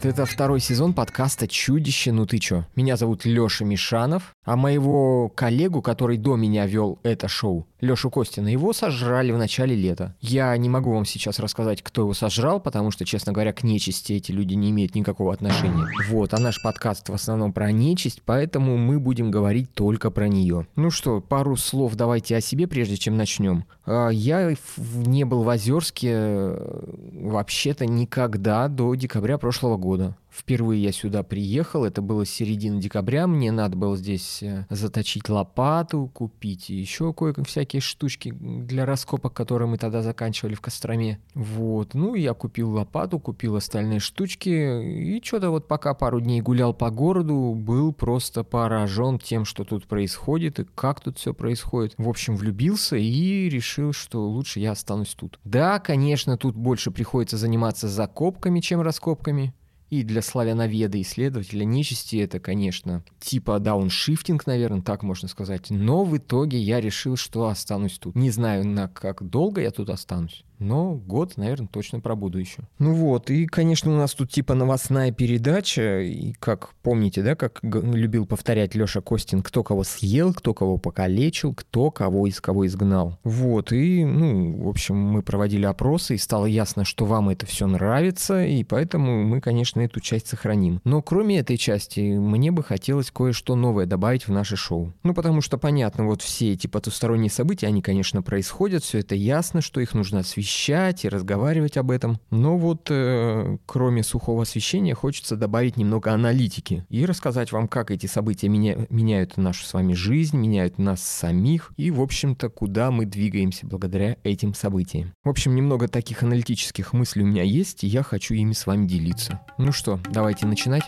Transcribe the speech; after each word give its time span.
Привет, 0.00 0.18
это 0.18 0.24
второй 0.24 0.60
сезон 0.60 0.94
подкаста 0.94 1.46
«Чудище, 1.46 2.10
ну 2.10 2.24
ты 2.24 2.38
чё?». 2.38 2.64
Меня 2.74 2.96
зовут 2.96 3.26
Лёша 3.26 3.66
Мишанов, 3.66 4.34
а 4.46 4.56
моего 4.56 5.28
коллегу, 5.28 5.82
который 5.82 6.16
до 6.16 6.36
меня 6.36 6.66
вел 6.66 6.98
это 7.02 7.28
шоу, 7.28 7.66
Лёшу 7.80 8.10
Костина, 8.10 8.48
его 8.48 8.72
сожрали 8.72 9.30
в 9.32 9.38
начале 9.38 9.74
лета. 9.74 10.14
Я 10.20 10.56
не 10.56 10.68
могу 10.68 10.92
вам 10.92 11.04
сейчас 11.04 11.38
рассказать, 11.38 11.82
кто 11.82 12.02
его 12.02 12.14
сожрал, 12.14 12.60
потому 12.60 12.90
что, 12.90 13.04
честно 13.04 13.32
говоря, 13.32 13.52
к 13.52 13.62
нечисти 13.62 14.14
эти 14.14 14.32
люди 14.32 14.54
не 14.54 14.70
имеют 14.70 14.94
никакого 14.94 15.32
отношения. 15.32 15.86
Вот, 16.08 16.32
а 16.32 16.38
наш 16.38 16.62
подкаст 16.62 17.08
в 17.08 17.14
основном 17.14 17.52
про 17.52 17.70
нечисть, 17.70 18.22
поэтому 18.24 18.78
мы 18.78 18.98
будем 18.98 19.30
говорить 19.30 19.72
только 19.74 20.10
про 20.10 20.28
нее. 20.28 20.66
Ну 20.76 20.90
что, 20.90 21.20
пару 21.20 21.56
слов 21.56 21.94
давайте 21.94 22.36
о 22.36 22.40
себе, 22.40 22.66
прежде 22.66 22.96
чем 22.96 23.16
начнем. 23.16 23.64
А, 23.86 24.08
я 24.08 24.54
не 24.76 25.24
был 25.24 25.42
в 25.42 25.48
Озерске 25.48 26.10
э, 26.12 26.84
вообще-то 27.12 27.86
никогда 27.86 28.68
до 28.68 28.94
декабря 28.94 29.36
прошлого 29.38 29.76
года. 29.76 29.89
Впервые 30.30 30.80
я 30.80 30.92
сюда 30.92 31.24
приехал, 31.24 31.84
это 31.84 32.02
было 32.02 32.24
середина 32.24 32.80
декабря, 32.80 33.26
мне 33.26 33.50
надо 33.50 33.76
было 33.76 33.96
здесь 33.96 34.42
э, 34.44 34.64
заточить 34.70 35.28
лопату, 35.28 36.08
купить 36.14 36.68
еще 36.68 37.12
кое-всякие 37.12 37.80
штучки 37.80 38.30
для 38.30 38.86
раскопок, 38.86 39.32
которые 39.32 39.66
мы 39.66 39.76
тогда 39.76 40.02
заканчивали 40.02 40.54
в 40.54 40.60
Костроме. 40.60 41.18
Вот, 41.34 41.94
ну 41.94 42.14
я 42.14 42.32
купил 42.32 42.70
лопату, 42.70 43.18
купил 43.18 43.56
остальные 43.56 43.98
штучки, 43.98 44.48
и 44.48 45.20
что-то 45.22 45.50
вот 45.50 45.66
пока 45.66 45.94
пару 45.94 46.20
дней 46.20 46.40
гулял 46.40 46.74
по 46.74 46.90
городу, 46.90 47.52
был 47.56 47.92
просто 47.92 48.44
поражен 48.44 49.18
тем, 49.18 49.44
что 49.44 49.64
тут 49.64 49.88
происходит 49.88 50.60
и 50.60 50.64
как 50.76 51.00
тут 51.00 51.18
все 51.18 51.34
происходит. 51.34 51.94
В 51.98 52.08
общем, 52.08 52.36
влюбился 52.36 52.96
и 52.96 53.48
решил, 53.48 53.92
что 53.92 54.28
лучше 54.28 54.60
я 54.60 54.72
останусь 54.72 55.14
тут. 55.14 55.40
Да, 55.42 55.80
конечно, 55.80 56.38
тут 56.38 56.54
больше 56.54 56.92
приходится 56.92 57.36
заниматься 57.36 57.88
закопками, 57.88 58.60
чем 58.60 58.80
раскопками. 58.80 59.52
И 59.90 60.04
для 60.04 60.22
славяноведа, 60.22 61.00
исследователя 61.02 61.64
нечисти 61.64 62.16
это, 62.16 62.38
конечно, 62.38 63.04
типа 63.18 63.58
дауншифтинг, 63.58 64.46
наверное, 64.46 64.82
так 64.82 65.02
можно 65.02 65.26
сказать. 65.26 65.70
Но 65.70 66.04
в 66.04 66.16
итоге 66.16 66.58
я 66.58 66.80
решил, 66.80 67.16
что 67.16 67.48
останусь 67.48 67.98
тут. 67.98 68.14
Не 68.14 68.30
знаю, 68.30 68.64
на 68.66 68.88
как 68.88 69.28
долго 69.28 69.60
я 69.60 69.72
тут 69.72 69.90
останусь 69.90 70.44
но 70.60 70.94
год, 70.94 71.36
наверное, 71.36 71.68
точно 71.68 72.00
пробуду 72.00 72.38
еще. 72.38 72.62
Ну 72.78 72.94
вот, 72.94 73.30
и, 73.30 73.46
конечно, 73.46 73.92
у 73.92 73.96
нас 73.96 74.14
тут 74.14 74.30
типа 74.30 74.54
новостная 74.54 75.10
передача, 75.10 76.00
и 76.00 76.32
как 76.34 76.74
помните, 76.82 77.22
да, 77.22 77.34
как 77.34 77.60
любил 77.62 78.26
повторять 78.26 78.74
Леша 78.74 79.00
Костин, 79.00 79.42
кто 79.42 79.64
кого 79.64 79.82
съел, 79.84 80.34
кто 80.34 80.54
кого 80.54 80.76
покалечил, 80.76 81.54
кто 81.54 81.90
кого 81.90 82.26
из 82.26 82.40
кого 82.40 82.66
изгнал. 82.66 83.18
Вот, 83.24 83.72
и, 83.72 84.04
ну, 84.04 84.64
в 84.64 84.68
общем, 84.68 84.96
мы 84.96 85.22
проводили 85.22 85.64
опросы, 85.64 86.14
и 86.14 86.18
стало 86.18 86.46
ясно, 86.46 86.84
что 86.84 87.06
вам 87.06 87.30
это 87.30 87.46
все 87.46 87.66
нравится, 87.66 88.44
и 88.44 88.62
поэтому 88.62 89.24
мы, 89.24 89.40
конечно, 89.40 89.80
эту 89.80 90.00
часть 90.00 90.28
сохраним. 90.28 90.80
Но 90.84 91.00
кроме 91.02 91.38
этой 91.38 91.56
части, 91.56 92.00
мне 92.18 92.50
бы 92.50 92.62
хотелось 92.62 93.10
кое-что 93.10 93.56
новое 93.56 93.86
добавить 93.86 94.28
в 94.28 94.32
наше 94.32 94.56
шоу. 94.56 94.92
Ну, 95.02 95.14
потому 95.14 95.40
что, 95.40 95.56
понятно, 95.56 96.04
вот 96.06 96.20
все 96.20 96.52
эти 96.52 96.66
потусторонние 96.66 97.30
события, 97.30 97.66
они, 97.66 97.80
конечно, 97.80 98.22
происходят, 98.22 98.84
все 98.84 98.98
это 98.98 99.14
ясно, 99.14 99.62
что 99.62 99.80
их 99.80 99.94
нужно 99.94 100.20
освещать, 100.20 100.49
освещать 100.50 101.04
и 101.04 101.08
разговаривать 101.08 101.76
об 101.76 101.90
этом. 101.90 102.18
Но 102.30 102.58
вот 102.58 102.88
э, 102.90 103.56
кроме 103.66 104.02
сухого 104.02 104.42
освещения 104.42 104.94
хочется 104.94 105.36
добавить 105.36 105.76
немного 105.76 106.12
аналитики 106.12 106.84
и 106.88 107.06
рассказать 107.06 107.52
вам, 107.52 107.68
как 107.68 107.90
эти 107.90 108.06
события 108.06 108.48
меня, 108.48 108.76
меняют 108.90 109.36
нашу 109.36 109.64
с 109.64 109.72
вами 109.72 109.94
жизнь, 109.94 110.36
меняют 110.36 110.78
нас 110.78 111.02
самих 111.02 111.72
и, 111.76 111.90
в 111.90 112.00
общем-то, 112.00 112.48
куда 112.48 112.90
мы 112.90 113.06
двигаемся 113.06 113.66
благодаря 113.66 114.16
этим 114.24 114.54
событиям. 114.54 115.12
В 115.22 115.28
общем, 115.28 115.54
немного 115.54 115.86
таких 115.86 116.22
аналитических 116.22 116.92
мыслей 116.92 117.22
у 117.22 117.26
меня 117.26 117.44
есть, 117.44 117.84
и 117.84 117.86
я 117.86 118.02
хочу 118.02 118.34
ими 118.34 118.52
с 118.52 118.66
вами 118.66 118.86
делиться. 118.86 119.40
Ну 119.56 119.70
что, 119.72 120.00
давайте 120.10 120.46
начинать. 120.46 120.84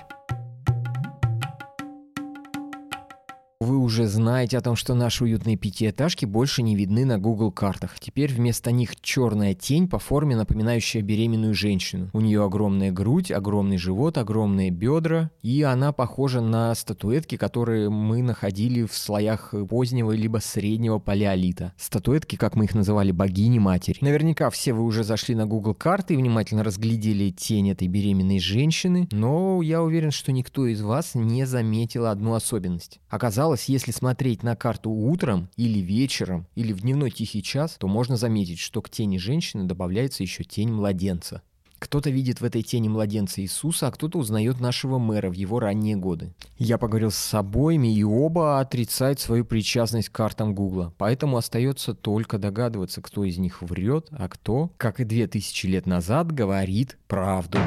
Вы 3.63 3.79
уже 3.79 4.09
знаете 4.09 4.59
о 4.59 4.61
том, 4.61 4.75
что 4.75 4.93
наши 4.93 5.23
уютные 5.23 5.57
пятиэтажки 5.57 6.25
больше 6.25 6.65
не 6.65 6.75
видны 6.75 7.05
на 7.05 7.21
Google 7.21 7.53
картах. 7.53 8.01
Теперь 8.01 8.35
вместо 8.35 8.73
них 8.73 9.01
черная 9.01 9.55
тень 9.55 9.87
по 9.87 10.01
форме, 10.01 10.35
напоминающая 10.35 11.01
беременную 11.01 11.55
женщину. 11.55 12.11
У 12.13 12.21
нее 12.21 12.43
огромная 12.43 12.91
грудь, 12.91 13.31
огромный 13.31 13.79
живот, 13.79 14.19
огромные 14.19 14.71
бедра, 14.71 15.31
и 15.43 15.63
она 15.63 15.93
похожа 15.93 16.41
на 16.41 16.75
статуэтки, 16.75 17.37
которые 17.37 17.89
мы 17.89 18.21
находили 18.23 18.83
в 18.83 18.95
слоях 18.95 19.55
позднего 19.71 20.11
либо 20.11 20.39
среднего 20.39 20.99
палеолита. 20.99 21.73
Статуэтки, 21.79 22.35
как 22.35 22.57
мы 22.57 22.65
их 22.65 22.75
называли, 22.75 23.13
богини-матери. 23.13 23.99
Наверняка 24.01 24.51
все 24.51 24.73
вы 24.73 24.83
уже 24.83 25.05
зашли 25.05 25.37
на 25.37 25.47
Google 25.47 25.75
карты 25.75 26.15
и 26.15 26.17
внимательно 26.17 26.65
разглядели 26.65 27.31
тень 27.31 27.71
этой 27.71 27.87
беременной 27.87 28.41
женщины, 28.41 29.07
но 29.13 29.63
я 29.63 29.85
уверен, 29.85 30.11
что 30.11 30.33
никто 30.33 30.67
из 30.67 30.83
вас 30.83 31.15
не 31.15 31.47
заметил 31.47 32.07
одну 32.07 32.35
особенность. 32.35 32.99
Оказалось, 33.09 33.52
Оказалось, 33.53 33.69
если 33.69 33.91
смотреть 33.91 34.43
на 34.43 34.57
карту 34.57 34.91
утром 34.91 35.51
или 35.59 35.81
вечером, 35.81 36.47
или 36.55 36.73
в 36.73 36.81
дневной 36.81 37.11
тихий 37.11 37.43
час, 37.43 37.77
то 37.79 37.87
можно 37.87 38.17
заметить, 38.17 38.59
что 38.59 38.81
к 38.81 38.89
тени 38.89 39.19
женщины 39.19 39.65
добавляется 39.65 40.23
еще 40.23 40.43
тень 40.43 40.73
младенца. 40.73 41.43
Кто-то 41.79 42.09
видит 42.09 42.41
в 42.41 42.45
этой 42.45 42.63
тени 42.63 42.89
младенца 42.89 43.43
Иисуса, 43.43 43.89
а 43.89 43.91
кто-то 43.91 44.19
узнает 44.19 44.59
нашего 44.59 44.99
мэра 44.99 45.29
в 45.29 45.35
его 45.35 45.61
ранние 45.61 45.97
годы. 45.97 46.33
Я 46.57 46.79
поговорил 46.79 47.11
с 47.11 47.35
обоими, 47.35 47.95
и 47.95 48.03
оба 48.03 48.59
отрицают 48.61 49.21
свою 49.21 49.45
причастность 49.45 50.09
к 50.09 50.13
картам 50.13 50.55
Гугла. 50.55 50.95
Поэтому 50.97 51.37
остается 51.37 51.93
только 51.93 52.39
догадываться, 52.39 53.03
кто 53.03 53.25
из 53.25 53.37
них 53.37 53.61
врет, 53.61 54.07
а 54.13 54.31
кто, 54.31 54.71
как 54.79 54.99
и 54.99 55.05
две 55.05 55.27
тысячи 55.27 55.67
лет 55.67 55.85
назад, 55.85 56.33
говорит 56.33 56.97
правду. 57.07 57.59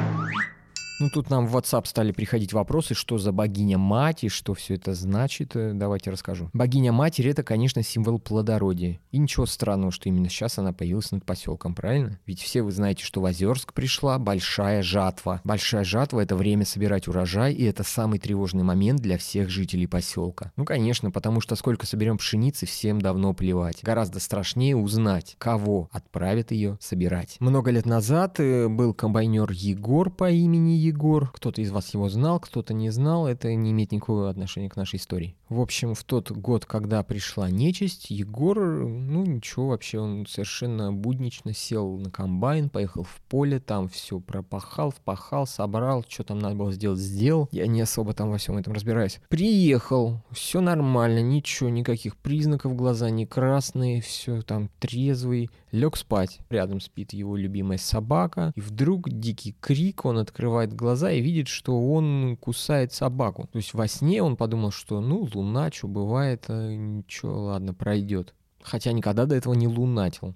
Ну, 0.98 1.10
тут 1.10 1.28
нам 1.28 1.46
в 1.46 1.54
WhatsApp 1.54 1.86
стали 1.86 2.10
приходить 2.10 2.54
вопросы, 2.54 2.94
что 2.94 3.18
за 3.18 3.30
богиня-мать 3.30 4.24
и 4.24 4.30
что 4.30 4.54
все 4.54 4.76
это 4.76 4.94
значит. 4.94 5.54
Э, 5.54 5.72
давайте 5.74 6.10
расскажу. 6.10 6.48
Богиня-матерь— 6.54 7.28
это, 7.28 7.42
конечно, 7.42 7.82
символ 7.82 8.18
плодородия. 8.18 8.98
И 9.10 9.18
ничего 9.18 9.44
странного, 9.44 9.92
что 9.92 10.08
именно 10.08 10.30
сейчас 10.30 10.58
она 10.58 10.72
появилась 10.72 11.10
над 11.12 11.22
поселком, 11.26 11.74
правильно? 11.74 12.18
Ведь 12.24 12.40
все 12.40 12.62
вы 12.62 12.72
знаете, 12.72 13.04
что 13.04 13.20
в 13.20 13.26
Озерск 13.26 13.74
пришла 13.74 14.18
большая 14.18 14.82
жатва. 14.82 15.42
Большая 15.44 15.84
жатва— 15.84 16.20
это 16.22 16.34
время 16.34 16.64
собирать 16.64 17.08
урожай, 17.08 17.52
и 17.52 17.64
это 17.64 17.82
самый 17.82 18.18
тревожный 18.18 18.64
момент 18.64 19.02
для 19.02 19.18
всех 19.18 19.50
жителей 19.50 19.86
поселка. 19.86 20.50
Ну, 20.56 20.64
конечно, 20.64 21.10
потому 21.10 21.42
что 21.42 21.56
сколько 21.56 21.84
соберем 21.84 22.16
пшеницы, 22.16 22.64
всем 22.64 23.02
давно 23.02 23.34
плевать. 23.34 23.80
Гораздо 23.82 24.18
страшнее 24.18 24.74
узнать, 24.74 25.36
кого 25.36 25.90
отправят 25.92 26.52
ее 26.52 26.78
собирать. 26.80 27.36
Много 27.38 27.70
лет 27.70 27.84
назад 27.84 28.40
э, 28.40 28.68
был 28.68 28.94
комбайнер 28.94 29.50
Егор 29.50 30.08
по 30.08 30.30
имени 30.30 30.85
Егор. 30.86 31.30
Кто-то 31.32 31.60
из 31.60 31.70
вас 31.70 31.92
его 31.94 32.08
знал, 32.08 32.40
кто-то 32.40 32.74
не 32.74 32.90
знал. 32.90 33.26
Это 33.26 33.54
не 33.54 33.70
имеет 33.72 33.92
никакого 33.92 34.30
отношения 34.30 34.68
к 34.68 34.76
нашей 34.76 34.96
истории. 34.96 35.36
В 35.48 35.60
общем, 35.60 35.94
в 35.94 36.02
тот 36.02 36.32
год, 36.32 36.66
когда 36.66 37.04
пришла 37.04 37.48
нечисть, 37.50 38.10
Егор, 38.10 38.58
ну 38.58 39.24
ничего 39.24 39.68
вообще, 39.68 40.00
он 40.00 40.26
совершенно 40.26 40.92
буднично 40.92 41.54
сел 41.54 41.98
на 41.98 42.10
комбайн, 42.10 42.68
поехал 42.68 43.04
в 43.04 43.20
поле, 43.28 43.60
там 43.60 43.88
все 43.88 44.18
пропахал, 44.18 44.90
впахал, 44.90 45.46
собрал, 45.46 46.04
что 46.08 46.24
там 46.24 46.40
надо 46.40 46.56
было 46.56 46.72
сделать, 46.72 46.98
сделал. 46.98 47.48
Я 47.52 47.68
не 47.68 47.80
особо 47.80 48.12
там 48.12 48.30
во 48.30 48.38
всем 48.38 48.58
этом 48.58 48.72
разбираюсь. 48.72 49.20
Приехал, 49.28 50.20
все 50.32 50.60
нормально, 50.60 51.20
ничего, 51.20 51.68
никаких 51.68 52.16
признаков, 52.16 52.74
глаза 52.74 53.08
не 53.10 53.24
красные, 53.24 54.02
все 54.02 54.42
там 54.42 54.68
трезвый, 54.80 55.50
лег 55.70 55.96
спать. 55.96 56.40
Рядом 56.50 56.80
спит 56.80 57.12
его 57.12 57.36
любимая 57.36 57.78
собака, 57.78 58.52
и 58.56 58.60
вдруг 58.60 59.10
дикий 59.10 59.54
крик, 59.60 60.04
он 60.06 60.18
открывает 60.18 60.74
глаза 60.74 61.12
и 61.12 61.20
видит, 61.20 61.46
что 61.46 61.80
он 61.92 62.36
кусает 62.40 62.92
собаку. 62.92 63.48
То 63.52 63.58
есть 63.58 63.74
во 63.74 63.86
сне 63.86 64.24
он 64.24 64.36
подумал, 64.36 64.72
что 64.72 65.00
ну 65.00 65.24
луна, 65.36 65.70
что 65.70 65.88
бывает, 65.88 66.46
а 66.48 66.74
ничего, 66.74 67.44
ладно, 67.44 67.74
пройдет. 67.74 68.34
Хотя 68.62 68.92
никогда 68.92 69.26
до 69.26 69.34
этого 69.34 69.54
не 69.54 69.68
лунатил. 69.68 70.34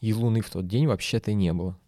И 0.00 0.12
луны 0.14 0.40
в 0.40 0.50
тот 0.50 0.66
день 0.66 0.86
вообще-то 0.86 1.32
не 1.32 1.52
было. 1.52 1.78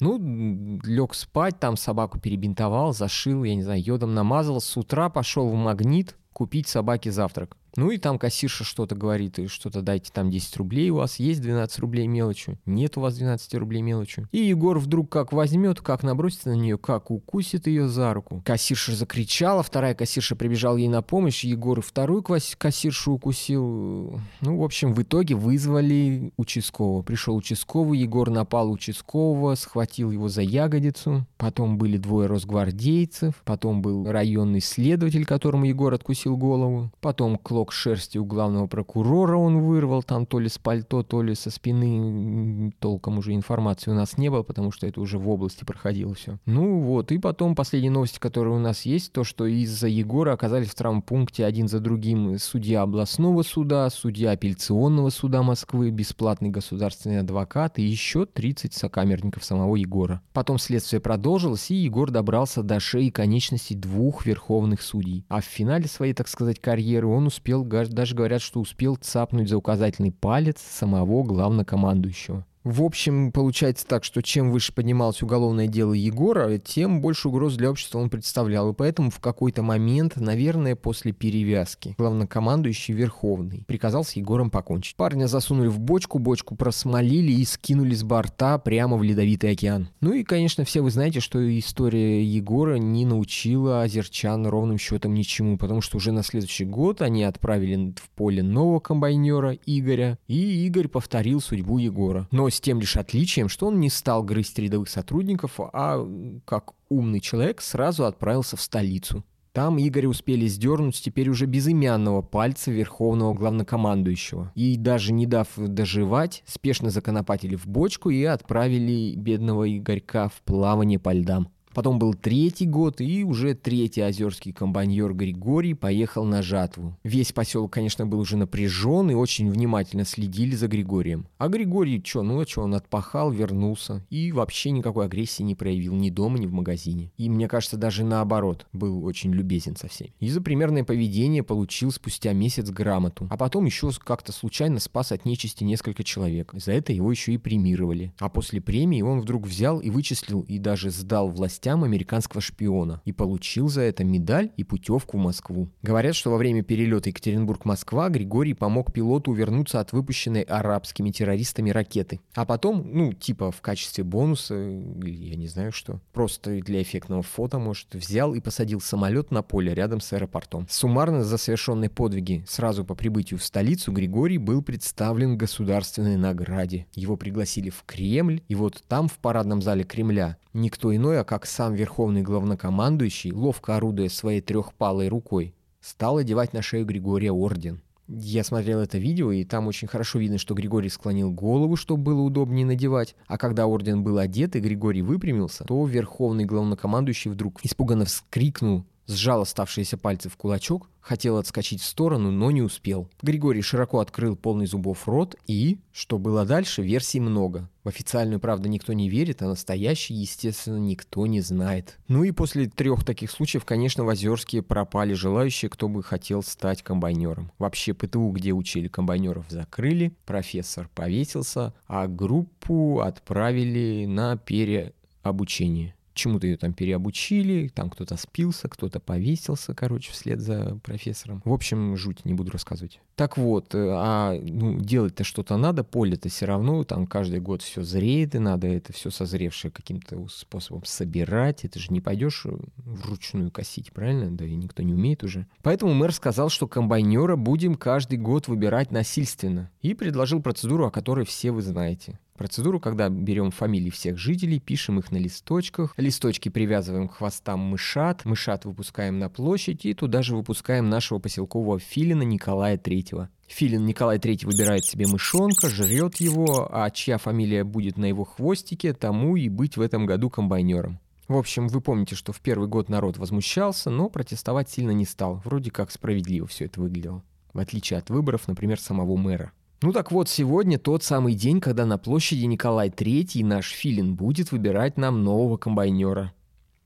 Ну, 0.00 0.78
лег 0.82 1.14
спать, 1.14 1.60
там 1.60 1.76
собаку 1.76 2.18
перебинтовал, 2.18 2.94
зашил, 2.94 3.44
я 3.44 3.54
не 3.54 3.62
знаю, 3.62 3.82
йодом 3.84 4.14
намазал. 4.14 4.60
С 4.60 4.76
утра 4.76 5.10
пошел 5.10 5.48
в 5.48 5.54
магнит 5.54 6.16
купить 6.32 6.68
собаке 6.68 7.12
завтрак. 7.12 7.56
Ну 7.76 7.90
и 7.90 7.98
там 7.98 8.18
кассирша 8.18 8.64
что-то 8.64 8.94
говорит, 8.94 9.38
и 9.38 9.46
что-то 9.46 9.82
дайте 9.82 10.10
там 10.12 10.30
10 10.30 10.56
рублей, 10.56 10.90
у 10.90 10.96
вас 10.96 11.16
есть 11.16 11.40
12 11.40 11.78
рублей 11.80 12.06
мелочью, 12.06 12.58
нет 12.66 12.96
у 12.96 13.00
вас 13.00 13.16
12 13.16 13.54
рублей 13.54 13.82
мелочью. 13.82 14.28
И 14.32 14.38
Егор 14.38 14.78
вдруг 14.78 15.10
как 15.10 15.32
возьмет, 15.32 15.80
как 15.80 16.02
набросится 16.02 16.50
на 16.50 16.54
нее, 16.54 16.78
как 16.78 17.10
укусит 17.10 17.66
ее 17.66 17.88
за 17.88 18.14
руку. 18.14 18.42
Кассирша 18.44 18.92
закричала, 18.92 19.62
вторая 19.62 19.94
кассирша 19.94 20.36
прибежала 20.36 20.76
ей 20.76 20.88
на 20.88 21.02
помощь, 21.02 21.44
Егор 21.44 21.80
вторую 21.80 22.22
кассиршу 22.22 23.12
укусил. 23.12 24.20
Ну, 24.40 24.58
в 24.58 24.62
общем, 24.62 24.94
в 24.94 25.02
итоге 25.02 25.34
вызвали 25.34 26.32
участкового. 26.36 27.02
Пришел 27.02 27.36
участковый, 27.36 27.98
Егор 27.98 28.30
напал 28.30 28.70
участкового, 28.70 29.54
схватил 29.54 30.10
его 30.10 30.28
за 30.28 30.42
ягодицу. 30.42 31.26
Потом 31.36 31.78
были 31.78 31.96
двое 31.96 32.28
росгвардейцев, 32.28 33.34
потом 33.44 33.82
был 33.82 34.10
районный 34.10 34.60
следователь, 34.60 35.24
которому 35.24 35.64
Егор 35.64 35.92
откусил 35.92 36.36
голову. 36.36 36.90
Потом 37.00 37.36
клок 37.60 37.72
шерсти 37.72 38.16
у 38.16 38.24
главного 38.24 38.66
прокурора 38.66 39.36
он 39.36 39.60
вырвал, 39.60 40.02
там 40.02 40.24
то 40.24 40.38
ли 40.38 40.48
с 40.48 40.56
пальто, 40.56 41.02
то 41.02 41.20
ли 41.20 41.34
со 41.34 41.50
спины. 41.50 42.72
Толком 42.78 43.18
уже 43.18 43.34
информации 43.34 43.90
у 43.90 43.94
нас 43.94 44.16
не 44.16 44.30
было, 44.30 44.42
потому 44.42 44.72
что 44.72 44.86
это 44.86 44.98
уже 44.98 45.18
в 45.18 45.28
области 45.28 45.64
проходило 45.64 46.14
все. 46.14 46.38
Ну 46.46 46.80
вот, 46.80 47.12
и 47.12 47.18
потом 47.18 47.54
последние 47.54 47.90
новости, 47.90 48.18
которые 48.18 48.54
у 48.54 48.58
нас 48.58 48.86
есть, 48.86 49.12
то, 49.12 49.24
что 49.24 49.44
из-за 49.44 49.88
Егора 49.88 50.32
оказались 50.32 50.70
в 50.70 50.74
травмпункте 50.74 51.44
один 51.44 51.68
за 51.68 51.80
другим 51.80 52.38
судья 52.38 52.80
областного 52.80 53.42
суда, 53.42 53.90
судья 53.90 54.30
апелляционного 54.30 55.10
суда 55.10 55.42
Москвы, 55.42 55.90
бесплатный 55.90 56.48
государственный 56.48 57.18
адвокат 57.18 57.78
и 57.78 57.82
еще 57.82 58.24
30 58.24 58.72
сокамерников 58.72 59.44
самого 59.44 59.76
Егора. 59.76 60.22
Потом 60.32 60.58
следствие 60.58 61.00
продолжилось, 61.00 61.70
и 61.70 61.74
Егор 61.74 62.10
добрался 62.10 62.62
до 62.62 62.80
шеи 62.80 63.10
конечностей 63.10 63.74
двух 63.74 64.24
верховных 64.24 64.80
судей. 64.80 65.26
А 65.28 65.42
в 65.42 65.44
финале 65.44 65.86
своей, 65.88 66.14
так 66.14 66.26
сказать, 66.26 66.58
карьеры 66.58 67.10
он 67.10 67.26
успел, 67.26 67.49
даже 67.58 68.14
говорят, 68.14 68.42
что 68.42 68.60
успел 68.60 68.96
цапнуть 68.96 69.48
за 69.48 69.56
указательный 69.56 70.12
палец 70.12 70.60
самого 70.60 71.22
главнокомандующего. 71.24 72.46
В 72.62 72.82
общем, 72.82 73.32
получается 73.32 73.86
так, 73.86 74.04
что 74.04 74.22
чем 74.22 74.50
выше 74.50 74.74
поднималось 74.74 75.22
уголовное 75.22 75.66
дело 75.66 75.94
Егора, 75.94 76.58
тем 76.58 77.00
больше 77.00 77.28
угроз 77.28 77.54
для 77.54 77.70
общества 77.70 77.98
он 77.98 78.10
представлял. 78.10 78.70
И 78.70 78.74
поэтому 78.74 79.10
в 79.10 79.18
какой-то 79.18 79.62
момент, 79.62 80.16
наверное, 80.16 80.76
после 80.76 81.12
перевязки, 81.12 81.94
главнокомандующий 81.96 82.92
Верховный 82.92 83.64
приказал 83.66 84.04
с 84.04 84.12
Егором 84.12 84.50
покончить. 84.50 84.96
Парня 84.96 85.26
засунули 85.26 85.68
в 85.68 85.80
бочку, 85.80 86.18
бочку 86.18 86.54
просмолили 86.54 87.32
и 87.32 87.46
скинули 87.46 87.94
с 87.94 88.02
борта 88.02 88.58
прямо 88.58 88.98
в 88.98 89.02
Ледовитый 89.02 89.52
океан. 89.52 89.88
Ну 90.02 90.12
и, 90.12 90.22
конечно, 90.22 90.64
все 90.64 90.82
вы 90.82 90.90
знаете, 90.90 91.20
что 91.20 91.40
история 91.58 92.22
Егора 92.22 92.76
не 92.76 93.06
научила 93.06 93.80
озерчан 93.82 94.46
ровным 94.46 94.76
счетом 94.76 95.14
ничему, 95.14 95.56
потому 95.56 95.80
что 95.80 95.96
уже 95.96 96.12
на 96.12 96.22
следующий 96.22 96.66
год 96.66 97.00
они 97.00 97.24
отправили 97.24 97.94
в 97.96 98.10
поле 98.10 98.42
нового 98.42 98.80
комбайнера 98.80 99.56
Игоря, 99.64 100.18
и 100.28 100.66
Игорь 100.66 100.88
повторил 100.88 101.40
судьбу 101.40 101.78
Егора. 101.78 102.28
Но 102.30 102.49
с 102.50 102.60
тем 102.60 102.80
лишь 102.80 102.96
отличием, 102.96 103.48
что 103.48 103.66
он 103.68 103.80
не 103.80 103.90
стал 103.90 104.22
грызть 104.22 104.58
рядовых 104.58 104.88
сотрудников, 104.88 105.58
а, 105.58 106.06
как 106.44 106.72
умный 106.88 107.20
человек, 107.20 107.60
сразу 107.60 108.04
отправился 108.04 108.56
в 108.56 108.60
столицу. 108.60 109.24
Там 109.52 109.78
Игоря 109.78 110.08
успели 110.08 110.46
сдернуть 110.46 111.00
теперь 111.02 111.28
уже 111.28 111.46
безымянного 111.46 112.22
пальца 112.22 112.70
верховного 112.70 113.34
главнокомандующего. 113.34 114.52
И 114.54 114.76
даже 114.76 115.12
не 115.12 115.26
дав 115.26 115.48
доживать, 115.56 116.44
спешно 116.46 116.90
законопатили 116.90 117.56
в 117.56 117.66
бочку 117.66 118.10
и 118.10 118.22
отправили 118.22 119.14
бедного 119.16 119.68
Игорька 119.76 120.28
в 120.28 120.40
плавание 120.42 121.00
по 121.00 121.12
льдам. 121.12 121.48
Потом 121.74 121.98
был 121.98 122.14
третий 122.14 122.66
год, 122.66 123.00
и 123.00 123.24
уже 123.24 123.54
третий 123.54 124.00
озерский 124.00 124.52
комбайнер 124.52 125.12
Григорий 125.14 125.74
поехал 125.74 126.24
на 126.24 126.42
жатву. 126.42 126.96
Весь 127.04 127.32
поселок, 127.32 127.72
конечно, 127.72 128.06
был 128.06 128.18
уже 128.18 128.36
напряжен 128.36 129.10
и 129.10 129.14
очень 129.14 129.50
внимательно 129.50 130.04
следили 130.04 130.56
за 130.56 130.66
Григорием. 130.66 131.26
А 131.38 131.48
Григорий, 131.48 132.02
что, 132.04 132.22
ну 132.22 132.40
а 132.40 132.46
что, 132.46 132.62
он 132.62 132.74
отпахал, 132.74 133.30
вернулся 133.30 134.04
и 134.10 134.32
вообще 134.32 134.70
никакой 134.70 135.06
агрессии 135.06 135.42
не 135.42 135.54
проявил 135.54 135.94
ни 135.94 136.10
дома, 136.10 136.38
ни 136.38 136.46
в 136.46 136.52
магазине. 136.52 137.12
И 137.16 137.28
мне 137.30 137.46
кажется, 137.46 137.76
даже 137.76 138.04
наоборот, 138.04 138.66
был 138.72 139.04
очень 139.04 139.32
любезен 139.32 139.76
со 139.76 139.88
всеми. 139.88 140.12
И 140.18 140.28
за 140.28 140.40
примерное 140.40 140.84
поведение 140.84 141.42
получил 141.42 141.92
спустя 141.92 142.32
месяц 142.32 142.68
грамоту. 142.70 143.28
А 143.30 143.36
потом 143.36 143.64
еще 143.66 143.90
как-то 144.04 144.32
случайно 144.32 144.80
спас 144.80 145.12
от 145.12 145.24
нечисти 145.24 145.64
несколько 145.64 146.02
человек. 146.02 146.52
За 146.54 146.72
это 146.72 146.92
его 146.92 147.10
еще 147.10 147.32
и 147.32 147.38
премировали. 147.38 148.12
А 148.18 148.28
после 148.28 148.60
премии 148.60 149.02
он 149.02 149.20
вдруг 149.20 149.46
взял 149.46 149.78
и 149.80 149.90
вычислил 149.90 150.42
и 150.42 150.58
даже 150.58 150.90
сдал 150.90 151.28
власть 151.28 151.60
властям 151.70 151.84
американского 151.84 152.40
шпиона 152.40 153.00
и 153.04 153.12
получил 153.12 153.68
за 153.68 153.82
это 153.82 154.04
медаль 154.04 154.50
и 154.56 154.64
путевку 154.64 155.18
в 155.18 155.20
Москву. 155.20 155.68
Говорят, 155.82 156.14
что 156.14 156.30
во 156.30 156.36
время 156.36 156.62
перелета 156.62 157.10
Екатеринбург-Москва 157.10 158.08
Григорий 158.08 158.54
помог 158.54 158.92
пилоту 158.92 159.30
увернуться 159.30 159.80
от 159.80 159.92
выпущенной 159.92 160.42
арабскими 160.42 161.10
террористами 161.10 161.70
ракеты. 161.70 162.20
А 162.34 162.44
потом, 162.44 162.90
ну, 162.92 163.12
типа 163.12 163.50
в 163.50 163.60
качестве 163.60 164.04
бонуса, 164.04 164.54
я 164.54 165.36
не 165.36 165.48
знаю 165.48 165.72
что, 165.72 166.00
просто 166.12 166.60
для 166.60 166.82
эффектного 166.82 167.22
фото, 167.22 167.58
может, 167.58 167.94
взял 167.94 168.34
и 168.34 168.40
посадил 168.40 168.80
самолет 168.80 169.30
на 169.30 169.42
поле 169.42 169.74
рядом 169.74 170.00
с 170.00 170.12
аэропортом. 170.12 170.66
Суммарно 170.68 171.24
за 171.24 171.38
совершенные 171.38 171.90
подвиги 171.90 172.44
сразу 172.48 172.84
по 172.84 172.94
прибытию 172.94 173.38
в 173.38 173.44
столицу 173.44 173.92
Григорий 173.92 174.38
был 174.38 174.62
представлен 174.62 175.36
государственной 175.36 176.16
награде. 176.16 176.86
Его 176.94 177.16
пригласили 177.16 177.70
в 177.70 177.84
Кремль, 177.86 178.42
и 178.48 178.54
вот 178.54 178.82
там, 178.88 179.08
в 179.08 179.18
парадном 179.18 179.62
зале 179.62 179.84
Кремля, 179.84 180.36
никто 180.52 180.94
иной, 180.94 181.20
а 181.20 181.24
как 181.24 181.46
сам 181.50 181.74
верховный 181.74 182.22
главнокомандующий, 182.22 183.32
ловко 183.32 183.76
орудуя 183.76 184.08
своей 184.08 184.40
трехпалой 184.40 185.08
рукой, 185.08 185.54
стал 185.80 186.18
одевать 186.18 186.52
на 186.52 186.62
шею 186.62 186.86
Григория 186.86 187.32
орден. 187.32 187.82
Я 188.08 188.42
смотрел 188.42 188.80
это 188.80 188.98
видео, 188.98 189.30
и 189.30 189.44
там 189.44 189.68
очень 189.68 189.86
хорошо 189.86 190.18
видно, 190.18 190.36
что 190.36 190.54
Григорий 190.54 190.88
склонил 190.88 191.30
голову, 191.30 191.76
чтобы 191.76 192.02
было 192.02 192.22
удобнее 192.22 192.66
надевать. 192.66 193.14
А 193.28 193.38
когда 193.38 193.66
орден 193.66 194.02
был 194.02 194.18
одет 194.18 194.56
и 194.56 194.60
Григорий 194.60 195.02
выпрямился, 195.02 195.64
то 195.64 195.86
верховный 195.86 196.44
главнокомандующий 196.44 197.30
вдруг 197.30 197.64
испуганно 197.64 198.06
вскрикнул, 198.06 198.84
сжал 199.06 199.42
оставшиеся 199.42 199.96
пальцы 199.96 200.28
в 200.28 200.36
кулачок, 200.36 200.89
хотел 201.00 201.36
отскочить 201.36 201.80
в 201.80 201.86
сторону, 201.86 202.30
но 202.30 202.50
не 202.50 202.62
успел. 202.62 203.08
Григорий 203.22 203.62
широко 203.62 204.00
открыл 204.00 204.36
полный 204.36 204.66
зубов 204.66 205.08
рот 205.08 205.36
и, 205.46 205.78
что 205.92 206.18
было 206.18 206.44
дальше, 206.44 206.82
версий 206.82 207.20
много. 207.20 207.68
В 207.82 207.88
официальную, 207.88 208.40
правда, 208.40 208.68
никто 208.68 208.92
не 208.92 209.08
верит, 209.08 209.42
а 209.42 209.48
настоящий, 209.48 210.14
естественно, 210.14 210.76
никто 210.76 211.26
не 211.26 211.40
знает. 211.40 211.98
Ну 212.08 212.24
и 212.24 212.30
после 212.30 212.68
трех 212.68 213.04
таких 213.04 213.30
случаев, 213.30 213.64
конечно, 213.64 214.04
в 214.04 214.08
Озерске 214.08 214.62
пропали 214.62 215.14
желающие, 215.14 215.70
кто 215.70 215.88
бы 215.88 216.02
хотел 216.02 216.42
стать 216.42 216.82
комбайнером. 216.82 217.52
Вообще 217.58 217.94
ПТУ, 217.94 218.30
где 218.30 218.52
учили 218.52 218.88
комбайнеров, 218.88 219.46
закрыли, 219.48 220.14
профессор 220.26 220.90
повесился, 220.94 221.72
а 221.86 222.06
группу 222.06 223.00
отправили 223.00 224.04
на 224.04 224.36
переобучение 224.36 225.94
чему-то 226.20 226.46
ее 226.46 226.56
там 226.56 226.72
переобучили, 226.72 227.68
там 227.68 227.90
кто-то 227.90 228.16
спился, 228.16 228.68
кто-то 228.68 229.00
повесился, 229.00 229.74
короче, 229.74 230.12
вслед 230.12 230.40
за 230.40 230.78
профессором. 230.82 231.42
В 231.44 231.52
общем, 231.52 231.96
жуть, 231.96 232.24
не 232.24 232.34
буду 232.34 232.52
рассказывать. 232.52 233.00
Так 233.16 233.36
вот, 233.36 233.74
э, 233.74 233.88
а 233.92 234.38
ну, 234.40 234.78
делать-то 234.80 235.24
что-то 235.24 235.56
надо, 235.56 235.84
поле-то 235.84 236.28
все 236.28 236.46
равно, 236.46 236.84
там 236.84 237.06
каждый 237.06 237.40
год 237.40 237.62
все 237.62 237.82
зреет, 237.82 238.34
и 238.34 238.38
надо 238.38 238.66
это 238.66 238.92
все 238.92 239.10
созревшее 239.10 239.70
каким-то 239.70 240.26
способом 240.28 240.84
собирать. 240.84 241.64
Это 241.64 241.78
же 241.78 241.92
не 241.92 242.00
пойдешь 242.00 242.46
э, 242.46 242.56
вручную 242.76 243.50
косить, 243.50 243.92
правильно? 243.92 244.30
Да 244.30 244.44
и 244.44 244.54
никто 244.54 244.82
не 244.82 244.94
умеет 244.94 245.24
уже. 245.24 245.46
Поэтому 245.62 245.94
мэр 245.94 246.12
сказал, 246.12 246.48
что 246.48 246.68
комбайнера 246.68 247.36
будем 247.36 247.74
каждый 247.74 248.18
год 248.18 248.48
выбирать 248.48 248.90
насильственно. 248.90 249.70
И 249.80 249.94
предложил 249.94 250.40
процедуру, 250.42 250.86
о 250.86 250.90
которой 250.90 251.24
все 251.24 251.50
вы 251.50 251.62
знаете. 251.62 252.18
Процедуру, 252.40 252.80
когда 252.80 253.10
берем 253.10 253.50
фамилии 253.50 253.90
всех 253.90 254.16
жителей, 254.16 254.60
пишем 254.60 254.98
их 254.98 255.12
на 255.12 255.18
листочках, 255.18 255.92
листочки 255.98 256.48
привязываем 256.48 257.06
к 257.06 257.16
хвостам 257.16 257.60
мышат, 257.60 258.24
мышат 258.24 258.64
выпускаем 258.64 259.18
на 259.18 259.28
площадь 259.28 259.84
и 259.84 259.92
туда 259.92 260.22
же 260.22 260.34
выпускаем 260.34 260.88
нашего 260.88 261.18
поселкового 261.18 261.78
филина 261.78 262.22
Николая 262.22 262.78
Третьего. 262.78 263.28
Филин 263.46 263.84
Николай 263.84 264.16
III 264.16 264.46
выбирает 264.46 264.86
себе 264.86 265.06
мышонка, 265.06 265.68
жрет 265.68 266.16
его, 266.16 266.66
а 266.72 266.88
чья 266.88 267.18
фамилия 267.18 267.62
будет 267.62 267.98
на 267.98 268.06
его 268.06 268.24
хвостике, 268.24 268.94
тому 268.94 269.36
и 269.36 269.50
быть 269.50 269.76
в 269.76 269.82
этом 269.82 270.06
году 270.06 270.30
комбайнером. 270.30 270.98
В 271.28 271.36
общем, 271.36 271.68
вы 271.68 271.82
помните, 271.82 272.14
что 272.14 272.32
в 272.32 272.40
первый 272.40 272.68
год 272.68 272.88
народ 272.88 273.18
возмущался, 273.18 273.90
но 273.90 274.08
протестовать 274.08 274.70
сильно 274.70 274.92
не 274.92 275.04
стал. 275.04 275.42
Вроде 275.44 275.70
как 275.70 275.90
справедливо 275.90 276.46
все 276.46 276.64
это 276.64 276.80
выглядело. 276.80 277.22
В 277.52 277.58
отличие 277.58 277.98
от 277.98 278.08
выборов, 278.08 278.48
например, 278.48 278.80
самого 278.80 279.18
мэра. 279.18 279.52
Ну 279.82 279.92
так 279.92 280.12
вот, 280.12 280.28
сегодня 280.28 280.78
тот 280.78 281.02
самый 281.02 281.34
день, 281.34 281.58
когда 281.58 281.86
на 281.86 281.96
площади 281.96 282.44
Николай 282.44 282.90
III 282.90 283.42
наш 283.42 283.70
Филин 283.70 284.14
будет 284.14 284.52
выбирать 284.52 284.98
нам 284.98 285.24
нового 285.24 285.56
комбайнера. 285.56 286.34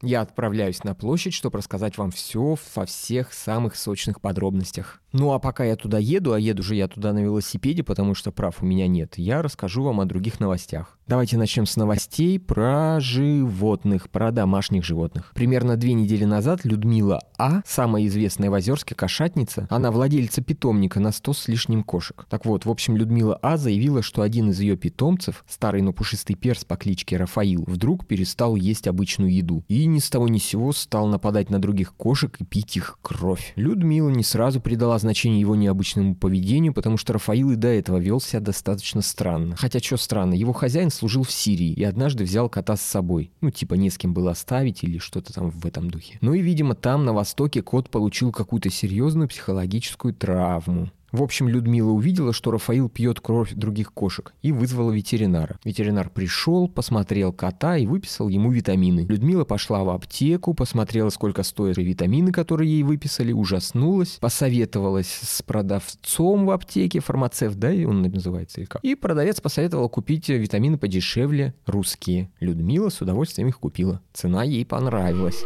Я 0.05 0.21
отправляюсь 0.21 0.85
на 0.85 0.95
площадь, 0.95 1.33
чтобы 1.33 1.59
рассказать 1.59 1.97
вам 1.97 2.11
все 2.11 2.57
во 2.75 2.85
всех 2.85 3.33
самых 3.33 3.75
сочных 3.75 4.21
подробностях. 4.21 5.01
Ну 5.13 5.33
а 5.33 5.39
пока 5.39 5.65
я 5.65 5.77
туда 5.77 5.99
еду, 5.99 6.33
а 6.33 6.41
еду 6.41 6.63
же 6.63 6.75
я 6.75 6.89
туда 6.89 7.13
на 7.13 7.21
велосипеде, 7.21 7.83
потому 7.85 8.15
что 8.15 8.33
прав 8.33 8.63
у 8.63 8.67
меня 8.67 8.89
нет, 8.89 9.15
я 9.17 9.43
расскажу 9.43 9.83
вам 9.85 10.01
о 10.01 10.05
других 10.07 10.41
новостях. 10.41 10.99
Давайте 11.07 11.37
начнем 11.37 11.67
с 11.67 11.77
новостей 11.77 12.41
про 12.41 12.99
животных, 12.99 14.11
про 14.11 14.33
домашних 14.33 14.85
животных. 14.85 15.33
Примерно 15.35 15.77
две 15.77 15.93
недели 15.93 16.25
назад 16.25 16.65
Людмила 16.65 17.21
А, 17.39 17.61
самая 17.65 18.07
известная 18.07 18.51
в 18.51 18.55
Озерске 18.55 18.95
кошатница, 18.95 19.69
она 19.71 19.91
владельца 19.91 20.43
питомника 20.43 20.99
на 20.99 21.13
100 21.13 21.33
с 21.33 21.49
лишним 21.49 21.85
кошек. 21.85 22.27
Так 22.29 22.45
вот, 22.45 22.65
в 22.65 22.71
общем, 22.71 22.97
Людмила 22.97 23.39
А 23.41 23.57
заявила, 23.57 24.03
что 24.03 24.23
один 24.23 24.51
из 24.51 24.59
ее 24.59 24.77
питомцев, 24.77 25.45
старый, 25.49 25.83
но 25.83 25.93
пушистый 25.93 26.35
перс 26.35 26.65
по 26.65 26.77
кличке 26.77 27.19
Рафаил, 27.19 27.65
вдруг 27.69 28.07
перестал 28.07 28.57
есть 28.57 28.89
обычную 28.89 29.33
еду 29.33 29.63
и 29.69 29.87
ни 29.95 30.01
с 30.01 30.11
того 30.11 30.29
ни 30.29 30.39
сего 30.39 30.73
стал 30.73 31.07
нападать 31.07 31.49
на 31.51 31.59
других 31.59 31.95
кошек 31.95 32.37
и 32.39 32.45
пить 32.45 32.77
их 32.77 32.99
кровь. 33.01 33.53
Людмила 33.57 34.11
не 34.11 34.23
сразу 34.25 34.61
придала 34.61 34.99
значение 34.99 35.41
его 35.41 35.55
необычному 35.55 36.15
поведению, 36.15 36.75
потому 36.75 36.97
что 36.97 37.15
Рафаил 37.15 37.53
и 37.53 37.57
до 37.57 37.69
этого 37.69 37.99
вел 37.99 38.21
себя 38.21 38.41
достаточно 38.41 39.01
странно. 39.01 39.57
Хотя 39.57 39.79
что 39.81 39.97
странно, 39.97 40.35
его 40.35 40.53
хозяин 40.53 40.91
служил 40.91 41.23
в 41.23 41.31
Сирии 41.31 41.73
и 41.73 41.85
однажды 41.85 42.25
взял 42.25 42.49
кота 42.49 42.77
с 42.77 42.83
собой. 42.83 43.31
Ну, 43.41 43.51
типа 43.51 43.75
не 43.75 43.89
с 43.89 43.97
кем 43.97 44.13
было 44.13 44.33
оставить 44.33 44.85
или 44.85 44.99
что-то 44.99 45.33
там 45.33 45.51
в 45.51 45.65
этом 45.65 45.91
духе. 45.91 46.19
Ну 46.21 46.35
и, 46.35 46.43
видимо, 46.43 46.75
там, 46.75 47.05
на 47.05 47.13
Востоке, 47.13 47.63
кот 47.63 47.89
получил 47.89 48.33
какую-то 48.33 48.71
серьезную 48.71 49.29
психологическую 49.29 50.13
травму. 50.15 50.91
В 51.15 51.23
общем, 51.23 51.49
Людмила 51.49 51.93
увидела, 51.93 52.33
что 52.33 52.51
Рафаил 52.51 52.89
пьет 52.89 53.21
кровь 53.21 53.53
других 53.55 53.93
кошек 53.93 54.35
и 54.43 54.51
вызвала 54.51 54.91
ветеринара. 54.91 55.61
Ветеринар 55.63 56.11
пришел, 56.11 56.67
посмотрел 56.67 57.33
кота 57.33 57.77
и 57.77 57.87
выписал 57.87 58.29
ему 58.29 58.51
витамины. 58.51 59.07
Людмила 59.09 59.45
пошла 59.45 59.85
в 59.85 59.91
аптеку, 59.91 60.55
посмотрела, 60.55 61.11
сколько 61.11 61.45
стоят 61.45 61.77
витамины, 61.77 62.33
которые 62.33 62.69
ей 62.69 62.83
выписали, 62.83 63.31
ужаснулась, 63.31 64.19
посоветовалась 64.21 65.21
с 65.23 65.41
продавцом 65.43 66.47
в 66.47 66.51
аптеке, 66.51 66.99
фармацевт, 66.99 67.61
да, 67.61 67.71
и 67.71 67.85
он 67.85 68.03
называется 68.03 68.61
или 68.61 68.67
как. 68.67 68.83
И 68.83 68.97
продавец 68.97 69.41
посоветовал 69.41 69.89
купить 69.89 70.29
витамины 70.29 70.79
подешевле, 70.79 71.55
русские. 71.65 72.29
Людмила 72.41 72.89
с 72.89 73.01
удовольствием 73.01 73.47
их 73.47 73.61
купила. 73.61 74.01
Цена 74.13 74.43
ей 74.43 74.67
понравилась. 74.67 75.45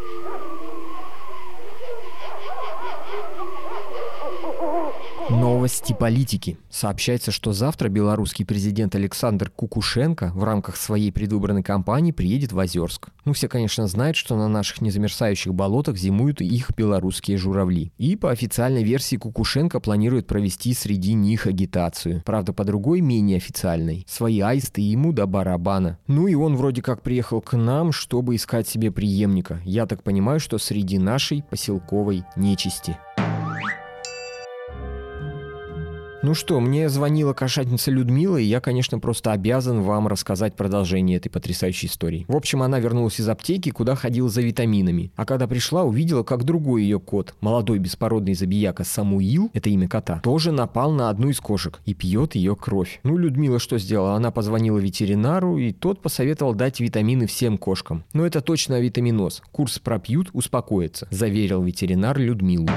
Новости 5.39 5.93
политики. 5.93 6.59
Сообщается, 6.69 7.31
что 7.31 7.53
завтра 7.53 7.89
белорусский 7.89 8.45
президент 8.45 8.97
Александр 8.97 9.53
Кукушенко 9.55 10.33
в 10.35 10.43
рамках 10.43 10.77
своей 10.77 11.13
предвыборной 11.13 11.63
кампании 11.63 12.11
приедет 12.11 12.51
в 12.51 12.59
Озерск. 12.59 13.11
Ну, 13.25 13.35
все, 13.35 13.47
конечно, 13.47 13.87
знают, 13.87 14.17
что 14.17 14.37
на 14.37 14.49
наших 14.49 14.81
незамерзающих 14.81 15.55
болотах 15.55 15.97
зимуют 15.97 16.41
их 16.41 16.73
белорусские 16.77 17.37
журавли. 17.37 17.93
И 17.99 18.17
по 18.17 18.33
официальной 18.33 18.83
версии 18.83 19.15
Кукушенко 19.15 19.79
планирует 19.79 20.27
провести 20.27 20.75
среди 20.75 21.15
них 21.15 21.47
агитацию. 21.47 22.21
Правда, 22.25 22.53
по 22.53 22.65
другой, 22.65 23.01
менее 23.01 23.37
официальной. 23.37 24.05
Свои 24.09 24.41
аисты 24.41 24.81
ему 24.81 25.13
до 25.13 25.27
барабана. 25.27 25.99
Ну 26.09 26.27
и 26.27 26.35
он 26.35 26.57
вроде 26.57 26.83
как 26.83 27.03
приехал 27.03 27.41
к 27.41 27.57
нам, 27.57 27.93
чтобы 27.93 28.35
искать 28.35 28.67
себе 28.67 28.91
преемника. 28.91 29.61
Я 29.65 29.87
так 29.87 30.03
понимаю, 30.03 30.41
что 30.41 30.59
среди 30.59 30.99
нашей 30.99 31.45
поселковой 31.49 32.25
нечисти. 32.35 32.97
Ну 36.21 36.35
что, 36.35 36.59
мне 36.59 36.89
звонила 36.89 37.33
кошатница 37.33 37.93
Людмила, 37.93 38.39
и 38.39 38.45
я, 38.45 38.61
конечно, 38.61 38.99
просто 38.99 39.31
обязан 39.31 39.83
вам 39.83 40.09
рассказать 40.09 40.57
продолжение 40.57 41.17
этой 41.17 41.29
потрясающей 41.29 41.87
истории. 41.87 42.25
В 42.27 42.35
общем, 42.35 42.61
она 42.61 42.81
вернулась 42.81 43.21
из 43.21 43.29
аптеки, 43.29 43.71
куда 43.71 43.95
ходила 43.95 44.29
за 44.29 44.43
витаминами. 44.43 45.13
А 45.15 45.25
когда 45.25 45.47
пришла, 45.47 45.85
увидела, 45.85 46.25
как 46.25 46.43
другой 46.43 46.83
ее 46.83 46.99
кот, 46.99 47.37
молодой 47.41 47.79
беспородный 47.79 48.35
забияка 48.35 48.83
Самуил, 48.83 49.51
это 49.55 49.71
имя 49.71 49.87
кота, 49.87 50.19
тоже 50.19 50.51
напал 50.51 50.91
на 50.91 51.09
одну 51.09 51.29
из 51.29 51.39
кошек 51.39 51.79
и 51.87 51.95
пьет 51.95 52.35
ее 52.35 52.57
кровь. 52.57 52.99
Ну, 53.05 53.17
Людмила 53.17 53.61
что 53.61 53.79
сделала? 53.79 54.15
Она 54.15 54.33
позвонила 54.33 54.79
ветеринару, 54.79 55.57
и 55.57 55.73
тот 55.73 56.03
посоветовал 56.03 56.53
дать 56.53 56.81
витамины 56.81 57.29
всем 57.29 57.59
кошкам. 57.59 58.03
Но 58.13 58.27
это 58.27 58.41
точно 58.41 58.81
витаминоз. 58.81 59.41
Курс 59.53 59.79
пропьют, 59.79 60.31
успокоится, 60.33 61.07
заверил 61.13 61.63
ветеринар 61.63 62.19
Людмилу. 62.19 62.69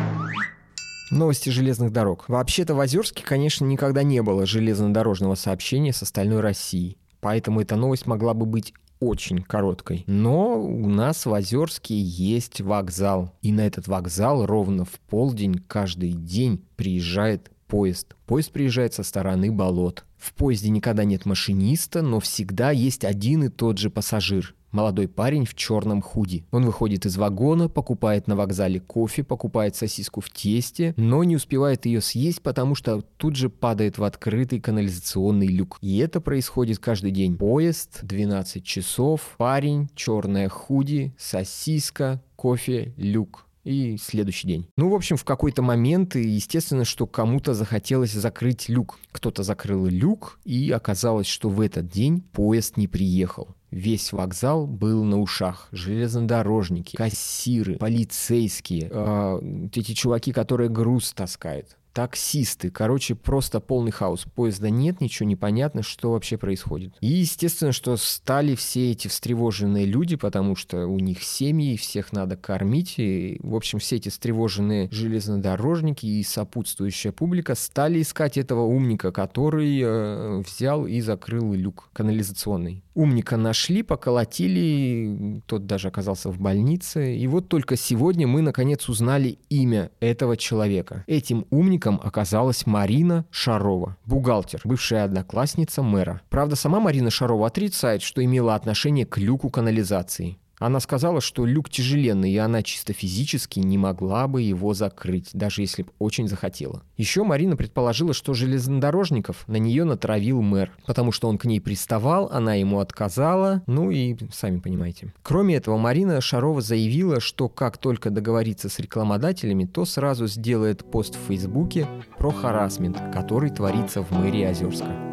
Новости 1.11 1.49
железных 1.49 1.91
дорог. 1.91 2.29
Вообще-то 2.29 2.73
в 2.73 2.79
Озерске, 2.79 3.23
конечно, 3.25 3.65
никогда 3.65 4.01
не 4.01 4.21
было 4.21 4.45
железнодорожного 4.45 5.35
сообщения 5.35 5.91
с 5.91 6.01
остальной 6.01 6.39
Россией. 6.39 6.97
Поэтому 7.19 7.59
эта 7.59 7.75
новость 7.75 8.07
могла 8.07 8.33
бы 8.33 8.45
быть 8.45 8.73
очень 9.01 9.41
короткой. 9.41 10.05
Но 10.07 10.57
у 10.57 10.87
нас 10.87 11.25
в 11.25 11.33
Озерске 11.33 11.99
есть 11.99 12.61
вокзал. 12.61 13.35
И 13.41 13.51
на 13.51 13.67
этот 13.67 13.89
вокзал 13.89 14.45
ровно 14.45 14.85
в 14.85 15.01
полдень 15.09 15.55
каждый 15.67 16.13
день 16.13 16.63
приезжает 16.77 17.51
поезд. 17.67 18.15
Поезд 18.25 18.53
приезжает 18.53 18.93
со 18.93 19.03
стороны 19.03 19.51
болот. 19.51 20.05
В 20.17 20.33
поезде 20.33 20.69
никогда 20.69 21.03
нет 21.03 21.25
машиниста, 21.25 22.01
но 22.01 22.21
всегда 22.21 22.71
есть 22.71 23.03
один 23.03 23.43
и 23.43 23.49
тот 23.49 23.79
же 23.79 23.89
пассажир. 23.89 24.55
Молодой 24.71 25.07
парень 25.07 25.45
в 25.45 25.53
черном 25.53 26.01
худи. 26.01 26.45
Он 26.51 26.65
выходит 26.65 27.05
из 27.05 27.17
вагона, 27.17 27.67
покупает 27.67 28.27
на 28.27 28.35
вокзале 28.35 28.79
кофе, 28.79 29.23
покупает 29.23 29.75
сосиску 29.75 30.21
в 30.21 30.29
тесте, 30.29 30.93
но 30.95 31.23
не 31.23 31.35
успевает 31.35 31.85
ее 31.85 31.99
съесть, 31.99 32.41
потому 32.41 32.75
что 32.75 33.01
тут 33.17 33.35
же 33.35 33.49
падает 33.49 33.97
в 33.97 34.03
открытый 34.03 34.61
канализационный 34.61 35.47
люк. 35.47 35.77
И 35.81 35.97
это 35.97 36.21
происходит 36.21 36.79
каждый 36.79 37.11
день. 37.11 37.37
Поезд, 37.37 37.99
12 38.03 38.63
часов, 38.63 39.35
парень, 39.37 39.89
черное 39.95 40.47
худи, 40.47 41.13
сосиска, 41.17 42.21
кофе, 42.35 42.93
люк 42.95 43.45
и 43.63 43.97
следующий 43.97 44.47
день. 44.47 44.67
Ну, 44.77 44.89
в 44.89 44.95
общем, 44.95 45.17
в 45.17 45.23
какой-то 45.23 45.61
момент, 45.61 46.15
естественно, 46.15 46.85
что 46.85 47.07
кому-то 47.07 47.53
захотелось 47.53 48.11
закрыть 48.11 48.69
люк. 48.69 48.99
Кто-то 49.11 49.43
закрыл 49.43 49.85
люк, 49.85 50.39
и 50.43 50.71
оказалось, 50.71 51.27
что 51.27 51.49
в 51.49 51.61
этот 51.61 51.89
день 51.89 52.21
поезд 52.21 52.77
не 52.77 52.87
приехал. 52.87 53.49
Весь 53.71 54.11
вокзал 54.11 54.67
был 54.67 55.05
на 55.05 55.19
ушах. 55.19 55.69
Железнодорожники, 55.71 56.95
кассиры, 56.95 57.77
полицейские, 57.77 58.89
э, 58.91 59.67
эти 59.73 59.93
чуваки, 59.93 60.33
которые 60.33 60.69
груз 60.69 61.13
таскают 61.13 61.77
таксисты. 61.93 62.69
Короче, 62.71 63.15
просто 63.15 63.59
полный 63.59 63.91
хаос. 63.91 64.25
Поезда 64.35 64.69
нет, 64.69 65.01
ничего 65.01 65.27
не 65.27 65.35
понятно, 65.35 65.83
что 65.83 66.11
вообще 66.11 66.37
происходит. 66.37 66.93
И 67.01 67.07
естественно, 67.07 67.71
что 67.71 67.97
стали 67.97 68.55
все 68.55 68.91
эти 68.91 69.07
встревоженные 69.07 69.85
люди, 69.85 70.15
потому 70.15 70.55
что 70.55 70.87
у 70.87 70.99
них 70.99 71.23
семьи, 71.23 71.77
всех 71.77 72.13
надо 72.13 72.37
кормить. 72.37 72.95
И, 72.97 73.39
в 73.41 73.55
общем, 73.55 73.79
все 73.79 73.97
эти 73.97 74.09
встревоженные 74.09 74.89
железнодорожники 74.91 76.05
и 76.05 76.23
сопутствующая 76.23 77.11
публика 77.11 77.55
стали 77.55 78.01
искать 78.01 78.37
этого 78.37 78.61
умника, 78.61 79.11
который 79.11 79.79
э, 79.81 80.37
взял 80.39 80.85
и 80.85 81.01
закрыл 81.01 81.53
люк 81.53 81.89
канализационный. 81.93 82.83
Умника 82.93 83.37
нашли, 83.37 83.83
поколотили, 83.83 85.41
тот 85.45 85.65
даже 85.65 85.87
оказался 85.87 86.29
в 86.29 86.39
больнице. 86.39 87.15
И 87.15 87.25
вот 87.27 87.47
только 87.47 87.75
сегодня 87.77 88.27
мы 88.27 88.41
наконец 88.41 88.89
узнали 88.89 89.37
имя 89.49 89.91
этого 89.99 90.35
человека. 90.35 91.03
Этим 91.07 91.45
умником 91.49 91.80
оказалась 91.87 92.65
Марина 92.65 93.25
Шарова, 93.31 93.97
бухгалтер, 94.05 94.61
бывшая 94.63 95.05
одноклассница 95.05 95.81
мэра. 95.81 96.21
Правда, 96.29 96.55
сама 96.55 96.79
Марина 96.79 97.09
Шарова 97.09 97.47
отрицает, 97.47 98.01
что 98.01 98.23
имела 98.23 98.55
отношение 98.55 99.05
к 99.05 99.17
люку 99.17 99.49
канализации. 99.49 100.37
Она 100.61 100.79
сказала, 100.79 101.21
что 101.21 101.43
люк 101.43 101.71
тяжеленный, 101.71 102.31
и 102.31 102.37
она 102.37 102.61
чисто 102.61 102.93
физически 102.93 103.59
не 103.59 103.79
могла 103.79 104.27
бы 104.27 104.43
его 104.43 104.75
закрыть, 104.75 105.31
даже 105.33 105.61
если 105.61 105.81
бы 105.81 105.89
очень 105.97 106.27
захотела. 106.27 106.83
Еще 106.97 107.23
Марина 107.23 107.57
предположила, 107.57 108.13
что 108.13 108.35
железнодорожников 108.35 109.47
на 109.47 109.55
нее 109.55 109.85
натравил 109.85 110.43
мэр, 110.43 110.71
потому 110.85 111.11
что 111.11 111.29
он 111.29 111.39
к 111.39 111.45
ней 111.45 111.59
приставал, 111.59 112.29
она 112.31 112.53
ему 112.53 112.79
отказала, 112.79 113.63
ну 113.65 113.89
и 113.89 114.15
сами 114.31 114.59
понимаете. 114.59 115.11
Кроме 115.23 115.55
этого, 115.55 115.77
Марина 115.77 116.21
Шарова 116.21 116.61
заявила, 116.61 117.19
что 117.19 117.49
как 117.49 117.79
только 117.79 118.11
договорится 118.11 118.69
с 118.69 118.77
рекламодателями, 118.77 119.65
то 119.65 119.83
сразу 119.85 120.27
сделает 120.27 120.85
пост 120.85 121.15
в 121.15 121.27
Фейсбуке 121.27 121.87
про 122.19 122.29
харасмент, 122.29 123.01
который 123.11 123.49
творится 123.49 124.03
в 124.03 124.11
мэрии 124.11 124.43
Озерска. 124.43 125.10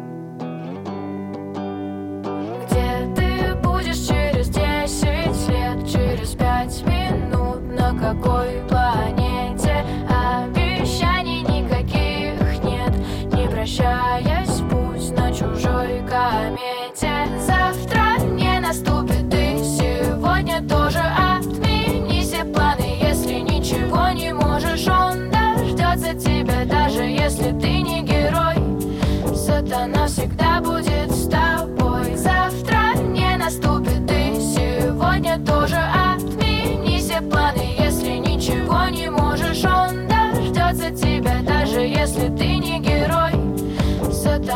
Какой 7.99 8.61
планете. 8.67 9.85
Обещаний 10.07 11.41
никаких 11.41 12.63
нет. 12.63 12.93
Не 13.33 13.47
прощаясь, 13.47 14.61
пусть 14.69 15.15
на 15.15 15.31
чужой 15.31 16.01
комете. 16.09 17.27
Завтра 17.39 18.23
не 18.25 18.59
наступит 18.59 19.33
и 19.33 19.57
сегодня 19.63 20.61
тоже 20.67 20.99
Отмени 20.99 22.21
все 22.21 22.43
планы, 22.45 22.97
если 23.01 23.39
ничего 23.39 24.09
не 24.09 24.33
можешь 24.33 24.87
Он 24.87 25.29
дождется 25.29 26.13
тебя, 26.13 26.65
даже 26.65 27.03
если 27.03 27.51
ты 27.59 27.81
не 27.81 28.01
герой. 28.03 28.57
Сатана 29.35 30.07
всегда 30.07 30.61
будет 30.61 30.88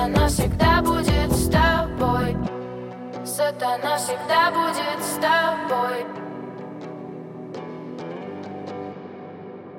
Сатана 0.04 0.28
всегда 0.28 0.82
будет 0.82 1.32
с 1.32 1.48
тобой. 1.48 2.36
Сатана 3.26 3.96
всегда 3.96 4.52
будет 4.52 5.02
с 5.02 5.14
тобой. 5.16 6.06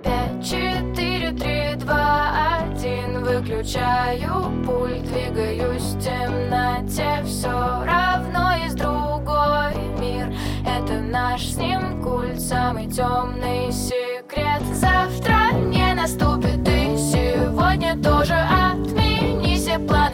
Пять, 0.02 0.42
четыре, 0.42 1.30
три, 1.32 1.74
два, 1.74 2.30
один. 2.56 3.22
Выключаю 3.22 4.64
пульт, 4.64 5.02
двигаюсь 5.02 5.82
в 5.82 6.00
темноте. 6.00 7.22
Все 7.26 7.84
равно 7.84 8.54
есть 8.64 8.76
другой 8.76 9.74
мир. 10.00 10.34
Это 10.66 11.02
наш 11.02 11.48
с 11.48 11.56
ним 11.58 12.02
культ, 12.02 12.40
самый 12.40 12.86
темный 12.86 13.70
секрет. 13.70 14.62
Завтра 14.72 15.52
не 15.52 15.92
наступит 15.92 16.66
и 16.66 16.96
сегодня 16.96 18.02
тоже 18.02 18.32
Отмени 18.32 19.24
все 19.74 19.78
планы, 19.78 20.13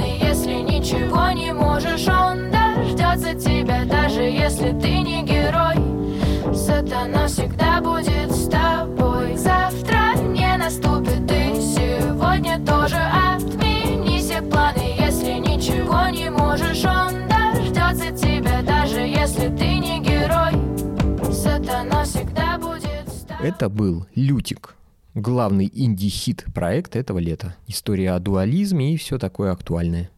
дождется 3.21 3.35
тебя, 3.35 3.85
даже 3.85 4.23
если 4.23 4.73
ты 4.79 4.99
не 4.99 5.23
герой. 5.23 6.55
Сатана 6.55 7.27
всегда 7.27 7.81
будет 7.81 8.33
с 8.33 8.49
тобой. 8.49 9.37
Завтра 9.37 10.17
не 10.23 10.57
наступит 10.57 11.31
и 11.31 11.61
сегодня 11.61 12.59
тоже 12.65 12.97
Отмени 12.97 14.19
все 14.19 14.43
планы, 14.43 14.95
если 14.99 15.35
ничего 15.35 16.09
не 16.09 16.31
можешь 16.31 16.85
Он 16.85 17.29
дождется 17.29 18.11
тебя, 18.13 18.63
даже 18.63 19.01
если 19.01 19.49
ты 19.49 19.79
не 19.79 20.01
герой. 20.01 21.33
Сатана 21.33 22.05
всегда 22.05 22.59
будет 22.59 23.09
с 23.09 23.25
тобой. 23.27 23.49
Это 23.49 23.69
был 23.69 24.07
«Лютик», 24.15 24.77
главный 25.15 25.71
инди-хит 25.73 26.47
проекта 26.55 26.99
этого 26.99 27.19
лета. 27.19 27.55
История 27.67 28.13
о 28.13 28.19
дуализме 28.21 28.95
и 28.95 28.97
все 28.97 29.19
такое 29.19 29.53
актуальное. 29.53 30.11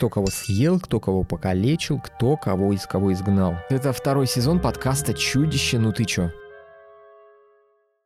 Кто 0.00 0.08
кого 0.08 0.28
съел, 0.28 0.80
кто 0.80 0.98
кого 0.98 1.24
покалечил, 1.24 2.00
кто 2.00 2.38
кого 2.38 2.72
из 2.72 2.86
кого 2.86 3.12
изгнал. 3.12 3.56
Это 3.68 3.92
второй 3.92 4.26
сезон 4.26 4.58
подкаста 4.58 5.12
«Чудище, 5.12 5.78
ну 5.78 5.92
ты 5.92 6.06
чё?». 6.06 6.30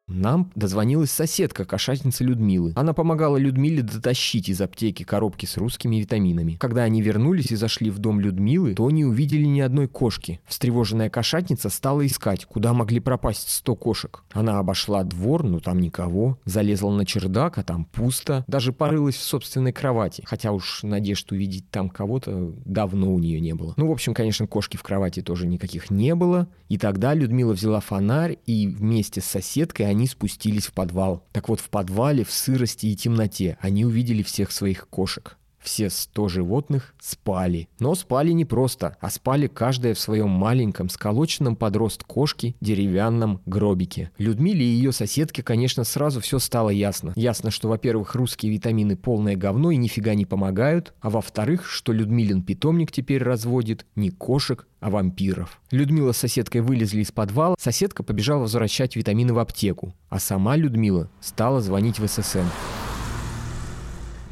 Нам 0.07 0.53
дозвонилась 0.55 1.11
соседка, 1.11 1.65
кошатница 1.65 2.25
Людмилы. 2.25 2.73
Она 2.77 2.93
помогала 2.93 3.39
Людмиле 3.39 3.83
дотащить 3.83 4.51
из 4.51 4.61
аптеки 4.61 5.03
коробки 5.03 5.47
с 5.47 5.57
русскими 5.57 5.97
витаминами. 5.97 6.57
Когда 6.61 6.83
они 6.83 7.01
вернулись 7.01 7.51
и 7.51 7.57
зашли 7.57 7.91
в 7.91 7.99
дом 7.99 8.21
Людмилы, 8.21 8.75
то 8.75 8.91
не 8.91 9.07
увидели 9.07 9.45
ни 9.45 9.61
одной 9.61 9.89
кошки. 9.89 10.41
Встревоженная 10.47 11.09
кошатница 11.09 11.71
стала 11.71 12.05
искать, 12.07 12.45
куда 12.45 12.75
могли 12.75 13.01
пропасть 13.01 13.49
100 13.49 13.77
кошек. 13.77 14.25
Она 14.33 14.59
обошла 14.59 15.05
двор, 15.05 15.43
но 15.43 15.61
там 15.61 15.81
никого. 15.81 16.39
Залезла 16.45 16.91
на 16.91 17.07
чердак, 17.07 17.57
а 17.57 17.63
там 17.63 17.87
пусто. 17.87 18.45
Даже 18.47 18.73
порылась 18.75 19.17
в 19.17 19.23
собственной 19.23 19.73
кровати. 19.73 20.23
Хотя 20.27 20.53
уж 20.53 20.83
надежд 20.83 21.33
увидеть 21.33 21.71
там 21.71 21.89
кого-то 21.89 22.53
давно 22.67 23.15
у 23.15 23.19
нее 23.19 23.41
не 23.41 23.55
было. 23.55 23.73
Ну, 23.79 23.89
в 23.89 23.93
общем, 23.93 24.13
конечно, 24.13 24.47
кошки 24.47 24.77
в 24.77 24.83
кровати 24.83 25.23
тоже 25.23 25.47
никаких 25.47 25.91
не 25.91 26.15
было. 26.15 26.47
И 26.69 26.77
тогда 26.77 27.15
Людмила 27.15 27.55
взяла 27.55 27.81
фонарь 27.81 28.39
и 28.45 28.67
вместе 28.69 29.23
с 29.23 29.25
соседкой 29.25 29.94
они 29.95 30.09
спустились 30.09 30.67
в 30.67 30.73
подвал. 30.73 31.25
Так 31.33 31.49
вот, 31.49 31.61
в 31.61 31.71
подвале, 31.71 32.25
в 32.25 32.33
сырости 32.33 32.87
и 32.87 32.97
темноте 32.97 33.57
они 33.61 33.85
увидели 33.85 34.23
всех 34.23 34.51
своих 34.51 34.89
кошек. 34.89 35.39
Все 35.64 35.88
100 35.88 36.28
животных 36.28 36.94
спали. 37.00 37.68
Но 37.78 37.94
спали 37.94 38.33
не 38.33 38.44
просто, 38.44 38.99
а 39.00 39.09
спали 39.09 39.47
каждая 39.47 39.94
в 39.94 39.99
своем 39.99 40.28
маленьком, 40.28 40.90
сколоченном 40.90 41.56
под 41.56 41.75
рост 41.76 42.04
кошки 42.04 42.54
деревянном 42.61 43.40
гробике. 43.47 44.11
Людмиле 44.18 44.62
и 44.62 44.68
ее 44.68 44.92
соседке, 44.92 45.42
конечно, 45.42 45.85
сразу 45.85 46.21
все 46.21 46.38
стало 46.38 46.68
ясно. 46.68 47.14
Ясно, 47.16 47.50
что, 47.50 47.68
во-первых, 47.68 48.14
русские 48.14 48.52
витамины 48.52 48.94
полное 48.94 49.37
говно 49.37 49.71
и 49.71 49.76
нифига 49.76 50.14
не 50.14 50.26
помогают, 50.26 50.92
а 51.00 51.09
во-вторых, 51.09 51.64
что 51.64 51.92
Людмилин 51.92 52.42
питомник 52.42 52.92
теперь 52.92 53.23
разводит 53.23 53.87
не 53.97 54.11
кошек, 54.11 54.68
а 54.80 54.90
вампиров. 54.90 55.62
Людмила 55.71 56.12
с 56.12 56.18
соседкой 56.18 56.61
вылезли 56.61 57.00
из 57.00 57.11
подвала, 57.11 57.56
соседка 57.59 58.02
побежала 58.02 58.40
возвращать 58.40 58.97
витамины 58.97 59.33
в 59.33 59.38
аптеку, 59.38 59.94
а 60.11 60.18
сама 60.18 60.56
Людмила 60.56 61.09
стала 61.23 61.62
звонить 61.62 61.99
в 61.99 62.06
ССН. 62.06 62.40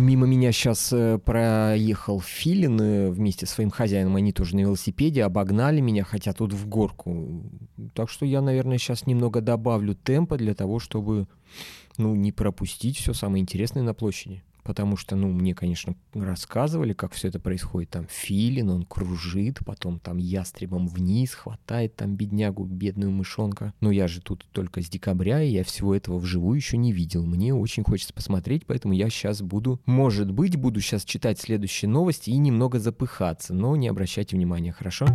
Мимо 0.03 0.27
меня 0.27 0.51
сейчас 0.51 0.93
э, 0.93 1.19
проехал 1.19 2.21
Филин 2.21 2.81
э, 2.81 3.11
вместе 3.11 3.47
с 3.47 3.51
своим 3.51 3.71
хозяином. 3.71 4.17
Они 4.17 4.33
тоже 4.33 4.57
на 4.57 4.61
велосипеде 4.61 5.23
обогнали 5.23 5.81
меня, 5.81 6.03
хотя 6.03 6.33
тут 6.33 6.53
в 6.53 6.67
горку. 6.67 7.45
Так 7.95 8.11
что 8.11 8.27
я, 8.27 8.43
наверное, 8.43 8.79
сейчас 8.79 9.07
немного 9.07 9.41
добавлю 9.41 9.95
темпа 9.95 10.37
для 10.37 10.55
того, 10.55 10.81
чтобы 10.81 11.29
ну, 11.99 12.17
не 12.17 12.33
пропустить 12.33 12.99
все 12.99 13.13
самое 13.13 13.43
интересное 13.43 13.85
на 13.85 13.95
площади. 13.95 14.43
Потому 14.63 14.97
что, 14.97 15.17
ну, 15.17 15.29
мне, 15.29 15.55
конечно, 15.55 15.97
рассказывали, 16.13 16.93
как 16.93 17.13
все 17.13 17.29
это 17.29 17.41
происходит. 17.41 17.91
Там 17.91 18.07
филин, 18.09 18.71
он 18.71 18.85
кружит, 18.85 19.59
потом 19.65 19.99
там 19.99 20.19
ястребом 20.19 20.87
вниз, 20.87 21.35
хватает 21.35 21.97
там 21.97 22.17
беднягу, 22.17 22.65
бедную 22.65 23.11
мышонка. 23.11 23.75
Но 23.81 23.91
я 23.91 24.07
же 24.09 24.21
тут 24.21 24.47
только 24.53 24.81
с 24.83 24.89
декабря, 24.89 25.43
и 25.43 25.51
я 25.51 25.65
всего 25.65 25.95
этого 25.95 26.19
вживую 26.19 26.57
еще 26.57 26.77
не 26.77 26.93
видел. 26.93 27.25
Мне 27.27 27.55
очень 27.55 27.83
хочется 27.83 28.15
посмотреть, 28.15 28.67
поэтому 28.67 28.95
я 28.95 29.11
сейчас 29.11 29.43
буду, 29.43 29.81
может 29.87 30.31
быть, 30.31 30.57
буду 30.57 30.81
сейчас 30.81 31.05
читать 31.05 31.41
следующие 31.41 31.89
новости 31.89 32.31
и 32.31 32.37
немного 32.39 32.79
запыхаться, 32.79 33.55
но 33.55 33.77
не 33.77 33.89
обращайте 33.89 34.37
внимания, 34.37 34.73
хорошо? 34.73 35.07